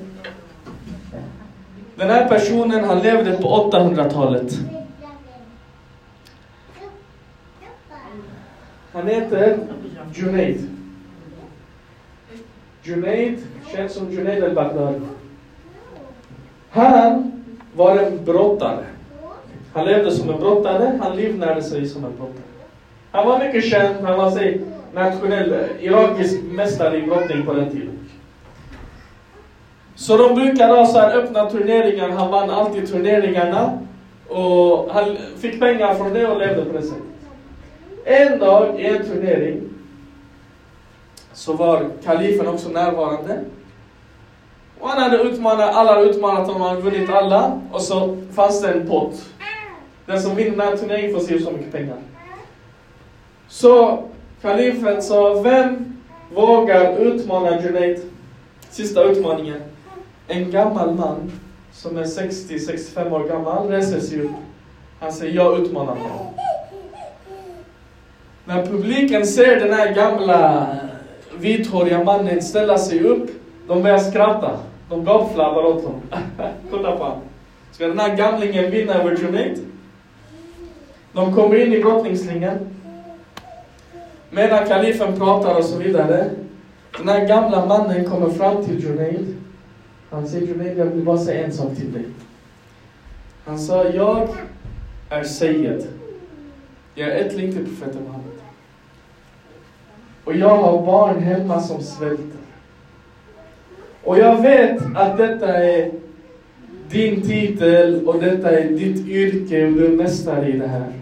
Den 1.97 2.11
här 2.11 2.29
personen, 2.29 2.85
han 2.85 2.99
levde 2.99 3.33
på 3.33 3.71
800-talet. 3.73 4.59
Han 8.93 9.09
heter 9.09 9.59
Junaid. 10.15 10.69
Junaid, 12.83 13.39
känns 13.75 13.93
som 13.93 14.11
Junaid 14.11 14.45
al-Baghdadi. 14.45 15.01
Han 16.71 17.33
var 17.77 17.97
en 17.97 18.25
brottare. 18.25 18.92
Han 19.73 19.85
levde 19.85 20.11
som 20.11 20.31
en 20.31 20.41
brottare, 20.41 20.99
han 21.03 21.17
livnärde 21.17 21.63
sig 21.63 21.87
som 21.87 22.05
en 22.05 22.17
brottare. 22.17 22.43
Han 23.11 23.27
var 23.27 23.39
mycket 23.39 23.65
känd, 23.65 23.95
han 24.05 24.19
var 24.19 24.31
sig 24.31 24.61
nationell, 24.95 25.53
eh, 25.53 25.85
irakisk 25.85 26.43
mästare 26.43 26.99
i 26.99 27.03
brottning 27.03 27.47
på 27.47 27.53
den 27.53 27.71
tiden. 27.71 27.99
Så 29.95 30.17
de 30.17 30.35
brukade 30.35 30.75
ha 30.75 30.87
så 30.87 30.99
här 30.99 31.17
öppna 31.17 31.51
turneringar, 31.51 32.09
han 32.09 32.31
vann 32.31 32.51
alltid 32.51 32.89
turneringarna. 32.89 33.79
Och 34.29 34.91
han 34.93 35.17
fick 35.39 35.61
pengar 35.61 35.95
från 35.95 36.13
det 36.13 36.27
och 36.27 36.39
levde 36.39 36.65
på 36.65 36.73
det 36.73 36.83
sättet. 36.83 37.03
En 38.05 38.39
dag 38.39 38.81
i 38.81 38.87
en 38.87 39.05
turnering 39.05 39.61
så 41.33 41.53
var 41.53 41.91
kalifen 42.05 42.49
också 42.49 42.69
närvarande. 42.69 43.41
Och 44.81 44.89
han 44.89 45.03
hade 45.03 45.23
utmanat, 45.23 45.75
alla 45.75 45.95
hade 45.95 46.11
utmanat 46.11 46.47
honom, 46.47 46.61
han 46.63 46.71
hade 46.71 46.83
vunnit 46.83 47.11
alla. 47.11 47.61
Och 47.73 47.83
så 47.83 48.17
fanns 48.35 48.63
det 48.63 48.73
en 48.73 48.89
pott. 48.89 49.32
Den 50.07 50.23
som 50.23 50.37
vinner 50.37 50.51
den 50.51 50.61
här 50.61 50.77
turneringen 50.77 51.13
får 51.13 51.21
se 51.21 51.41
så 51.41 51.51
mycket 51.51 51.73
pengar. 51.73 51.97
Så 53.49 54.05
kalifen 54.43 55.03
sa, 55.03 55.43
vem 55.43 55.97
vågar 56.35 56.99
utmana 56.99 57.63
Junaid? 57.63 58.01
Sista 58.71 59.05
utmaningen. 59.05 59.61
En 60.29 60.51
gammal 60.51 60.95
man 60.95 61.33
som 61.73 61.99
är 61.99 62.05
60-65 62.05 63.13
år 63.13 63.29
gammal 63.29 63.69
reser 63.69 64.01
sig 64.01 64.21
upp. 64.21 64.31
Han 65.01 65.13
säger, 65.13 65.35
jag 65.35 65.61
utmanar 65.61 65.97
honom. 65.97 66.27
När 68.45 68.67
publiken 68.67 69.27
ser 69.27 69.61
den 69.61 69.73
här 69.73 69.95
gamla 69.95 70.67
vithåriga 71.39 72.05
mannen 72.05 72.43
ställa 72.43 72.79
sig 72.79 73.01
upp, 73.01 73.31
de 73.69 73.83
börjar 73.83 73.99
skratta. 73.99 74.59
De 74.89 75.05
gapflabbar 75.05 75.65
åt 75.65 75.85
honom. 75.85 76.01
Kolla 76.71 76.97
på 76.97 77.05
honom. 77.05 77.21
Ska 77.73 77.87
den 77.87 77.99
här 77.99 78.17
gamlingen 78.17 78.71
vinna 78.71 78.95
över 78.95 79.17
Junaid? 79.17 79.72
De 81.13 81.35
kommer 81.35 81.67
in 81.67 81.73
i 81.73 81.81
brottningsringen. 81.81 82.59
Medan 84.31 84.67
kalifen 84.67 85.17
pratar 85.17 85.59
och 85.59 85.65
så 85.65 85.79
vidare. 85.79 86.31
Den 86.99 87.09
här 87.09 87.27
gamla 87.27 87.67
mannen 87.67 88.05
kommer 88.05 88.31
fram 88.31 88.65
till 88.65 88.81
Junaid. 88.81 89.37
Han 90.11 90.29
säger 90.29 90.47
Junaid, 90.47 90.79
jag 90.79 90.85
vill 90.85 91.05
bara 91.05 91.19
säga 91.19 91.45
en 91.45 91.53
sak 91.53 91.77
till 91.77 91.93
dig. 91.93 92.05
Han 93.45 93.59
sa, 93.59 93.85
jag 93.85 94.29
är 95.09 95.25
Sayed. 95.25 95.87
Jag 96.95 97.09
är 97.09 97.17
ättling 97.17 97.53
till 97.53 97.65
profeten 97.65 98.03
Muhammed. 98.03 98.33
Och 100.25 100.37
jag 100.37 100.57
har 100.57 100.87
barn 100.87 101.23
hemma 101.23 101.61
som 101.61 101.83
svälter. 101.83 102.41
Och 104.05 104.19
jag 104.19 104.43
vet 104.43 104.83
att 104.95 105.19
detta 105.19 105.49
är 105.49 105.91
din 106.91 107.23
titel 107.23 108.07
och 108.07 108.21
detta 108.21 108.51
är 108.51 108.69
ditt 108.69 109.07
yrke 109.07 109.67
och 109.67 109.73
du 109.73 109.87
är 109.87 109.97
mästare 109.97 110.49
i 110.49 110.53
det 110.53 110.67
här. 110.67 110.93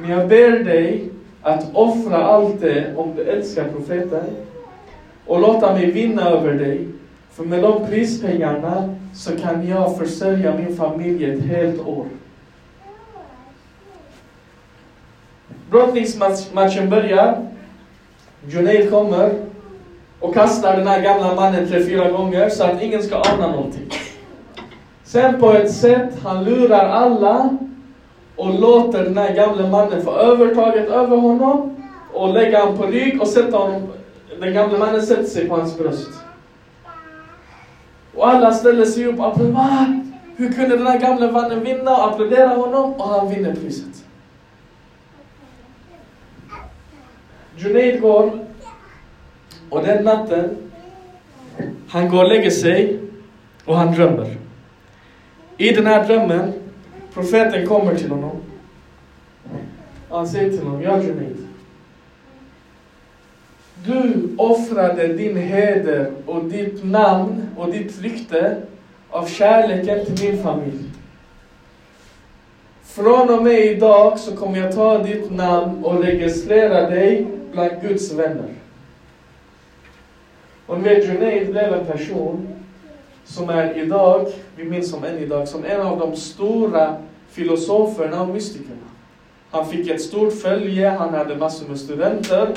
Men 0.00 0.10
jag 0.10 0.28
ber 0.28 0.50
dig 0.50 1.10
att 1.42 1.74
offra 1.74 2.16
allt 2.16 2.60
det 2.60 2.96
om 2.96 3.14
du 3.16 3.22
älskar 3.22 3.68
profeten 3.68 4.24
och 5.26 5.40
låta 5.40 5.72
mig 5.72 5.90
vinna 5.90 6.28
över 6.28 6.52
dig. 6.52 6.88
För 7.32 7.44
med 7.44 7.62
de 7.62 7.86
prispengarna 7.86 8.94
så 9.14 9.36
kan 9.36 9.68
jag 9.68 9.98
försörja 9.98 10.54
min 10.54 10.76
familj 10.76 11.24
ett 11.24 11.42
helt 11.42 11.80
år. 11.80 12.06
Brottningsmatchen 15.70 16.90
börjar. 16.90 17.46
Junaid 18.46 18.90
kommer 18.90 19.34
och 20.20 20.34
kastar 20.34 20.76
den 20.76 20.86
här 20.86 21.02
gamla 21.02 21.34
mannen 21.34 21.68
tre, 21.68 21.84
fyra 21.84 22.10
gånger 22.10 22.48
så 22.48 22.64
att 22.64 22.82
ingen 22.82 23.02
ska 23.02 23.16
ana 23.16 23.50
någonting. 23.50 23.90
Sen 25.04 25.40
på 25.40 25.52
ett 25.52 25.72
sätt, 25.72 26.10
han 26.22 26.44
lurar 26.44 26.88
alla 26.88 27.58
och 28.38 28.60
låter 28.60 29.04
den 29.04 29.18
här 29.18 29.34
gamle 29.34 29.68
mannen 29.68 30.02
få 30.02 30.10
övertaget 30.10 30.88
över 30.88 31.16
honom 31.16 31.76
och 32.12 32.34
lägga 32.34 32.60
honom 32.60 32.78
på 32.78 32.86
rygg 32.86 33.20
och 33.20 33.28
sätta 33.28 33.56
honom, 33.56 33.88
den 34.40 34.54
gamle 34.54 34.78
mannen 34.78 35.02
sätter 35.02 35.24
sig 35.24 35.48
på 35.48 35.56
hans 35.56 35.78
bröst. 35.78 36.10
Och 38.14 38.28
alla 38.28 38.52
ställer 38.52 38.84
sig 38.84 39.06
upp 39.06 39.18
och 39.20 39.26
applåderar. 39.26 40.02
Hur 40.36 40.52
kunde 40.52 40.76
den 40.76 40.86
här 40.86 40.98
gamle 40.98 41.30
mannen 41.30 41.64
vinna 41.64 41.96
och 41.96 42.08
applådera 42.08 42.48
honom? 42.48 42.92
Och 42.92 43.08
han 43.08 43.30
vinner 43.30 43.54
priset. 43.54 44.04
Junaid 47.56 48.00
går 48.00 48.30
och 49.70 49.82
den 49.82 50.04
natten, 50.04 50.56
han 51.88 52.08
går 52.08 52.24
och 52.24 52.28
lägger 52.28 52.50
sig 52.50 53.00
och 53.64 53.76
han 53.76 53.94
drömmer. 53.94 54.36
I 55.56 55.70
den 55.70 55.86
här 55.86 56.06
drömmen, 56.06 56.52
profeten 57.18 57.66
kommer 57.66 57.94
till 57.94 58.10
honom. 58.10 58.36
Han 60.08 60.28
säger 60.28 60.50
till 60.50 60.62
honom, 60.62 60.82
jag 60.82 61.04
Junaid. 61.04 61.36
Du 63.84 64.28
offrade 64.36 65.08
din 65.08 65.36
heder 65.36 66.12
och 66.26 66.44
ditt 66.44 66.84
namn 66.84 67.48
och 67.56 67.72
ditt 67.72 68.00
rykte 68.00 68.56
av 69.10 69.26
kärleken 69.26 70.06
till 70.06 70.28
min 70.28 70.42
familj. 70.42 70.84
Från 72.82 73.30
och 73.30 73.42
med 73.42 73.60
idag 73.60 74.18
så 74.18 74.36
kommer 74.36 74.58
jag 74.58 74.74
ta 74.74 74.98
ditt 74.98 75.30
namn 75.30 75.84
och 75.84 76.04
registrera 76.04 76.90
dig 76.90 77.26
bland 77.52 77.82
Guds 77.82 78.12
vänner. 78.12 78.54
Och 80.66 80.80
ni 80.80 80.88
vet, 80.88 81.08
Junaid 81.08 81.50
blev 81.50 81.74
en 81.74 81.86
person 81.86 82.48
som 83.24 83.48
är 83.48 83.78
idag, 83.78 84.26
vi 84.56 84.64
minns 84.64 84.90
som 84.90 85.04
än 85.04 85.18
idag, 85.18 85.48
som 85.48 85.64
en 85.64 85.80
av 85.80 85.98
de 85.98 86.16
stora 86.16 86.96
filosoferna 87.28 88.22
och 88.22 88.28
mystikerna. 88.28 88.76
Han 89.50 89.66
fick 89.66 89.88
ett 89.88 90.02
stort 90.02 90.32
följe, 90.32 90.88
han 90.88 91.14
hade 91.14 91.36
massor 91.36 91.68
med 91.68 91.78
studenter. 91.78 92.54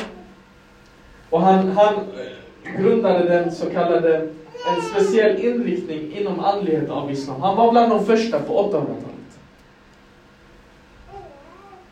Och 1.29 1.41
han, 1.41 1.71
han 1.71 1.95
eh, 1.95 2.81
grundade 2.81 3.23
den 3.23 3.51
så 3.51 3.69
kallade, 3.69 4.29
en 4.75 4.81
speciell 4.81 5.39
inriktning 5.45 6.17
inom 6.17 6.39
andlighet 6.39 6.89
av 6.89 7.12
islam. 7.12 7.41
Han 7.41 7.57
var 7.57 7.71
bland 7.71 7.91
de 7.91 8.05
första 8.05 8.39
på 8.39 8.53
800-talet. 8.53 9.39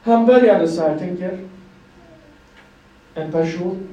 Han 0.02 0.26
började 0.26 0.68
så 0.68 0.82
här, 0.82 1.00
tänker. 1.00 1.40
En 3.14 3.32
person, 3.32 3.88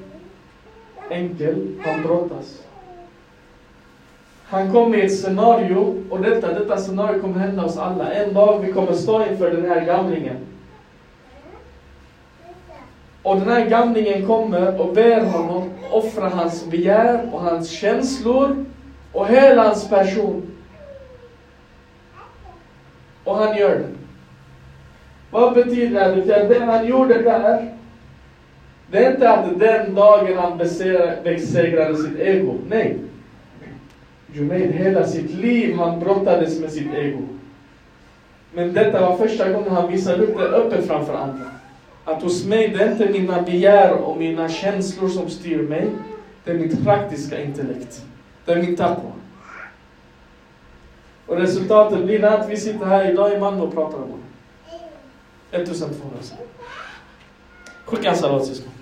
enkel, 1.10 1.68
han 1.84 2.02
brottas. 2.02 2.65
Han 4.48 4.72
kom 4.72 4.94
i 4.94 5.00
ett 5.00 5.20
scenario, 5.20 6.04
och 6.10 6.20
detta, 6.20 6.52
detta 6.52 6.76
scenario 6.76 7.20
kommer 7.20 7.38
hända 7.38 7.64
oss 7.64 7.78
alla. 7.78 8.12
En 8.12 8.34
dag 8.34 8.58
vi 8.58 8.72
kommer 8.72 8.92
stå 8.92 9.26
inför 9.26 9.50
den 9.50 9.70
här 9.70 9.84
gamlingen. 9.84 10.36
Och 13.22 13.36
den 13.36 13.48
här 13.48 13.66
gamlingen 13.66 14.26
kommer 14.26 14.80
och 14.80 14.94
ber 14.94 15.24
honom 15.24 15.70
offra 15.90 16.28
hans 16.28 16.66
begär 16.70 17.28
och 17.32 17.40
hans 17.40 17.70
känslor 17.70 18.64
och 19.12 19.28
hela 19.28 19.62
hans 19.62 19.88
person. 19.88 20.42
Och 23.24 23.36
han 23.36 23.56
gör 23.56 23.70
det. 23.70 23.88
Vad 25.30 25.54
betyder 25.54 26.16
det? 26.16 26.22
Det 26.22 26.48
det 26.48 26.64
han 26.64 26.86
gjorde 26.86 27.22
där, 27.22 27.74
det 28.90 29.04
är 29.04 29.10
inte 29.10 29.30
att 29.30 29.58
den 29.58 29.94
dagen 29.94 30.38
han 30.38 30.58
besegrade 31.24 31.96
sitt 31.96 32.18
ego. 32.18 32.54
Nej. 32.68 32.98
Junaid, 34.36 34.72
hela 34.72 35.06
sitt 35.06 35.30
liv 35.30 35.76
han 35.76 36.00
brottades 36.00 36.60
med 36.60 36.72
sitt 36.72 36.94
ego. 36.94 37.22
Men 38.52 38.72
detta 38.72 39.00
var 39.00 39.16
första 39.16 39.52
gången 39.52 39.72
han 39.72 39.92
visade 39.92 40.22
upp 40.22 40.38
det 40.38 40.44
öppet 40.44 40.86
framför 40.86 41.14
andra. 41.14 41.50
Att 42.04 42.22
hos 42.22 42.44
mig, 42.44 42.68
det 42.68 42.82
är 42.82 42.92
inte 42.92 43.08
mina 43.08 43.42
begär 43.42 43.92
och 43.92 44.16
mina 44.16 44.48
känslor 44.48 45.08
som 45.08 45.30
styr 45.30 45.62
mig. 45.62 45.90
Det 46.44 46.50
är 46.50 46.54
mitt 46.54 46.84
praktiska 46.84 47.42
intellekt. 47.42 48.04
Det 48.44 48.52
är 48.52 48.62
min 48.62 48.76
taqwa. 48.76 49.12
Och 51.26 51.36
resultatet 51.36 52.04
blir 52.04 52.24
att 52.24 52.48
vi 52.48 52.56
sitter 52.56 52.86
här 52.86 53.10
idag 53.12 53.32
i 53.32 53.38
Malmö 53.38 53.62
och 53.62 53.74
pratar 53.74 53.96
om 53.96 54.02
honom. 54.02 54.22
1200 55.50 56.16
Skicka 57.84 58.10
en 58.10 58.16
salat 58.16 58.46
syskon. 58.46 58.72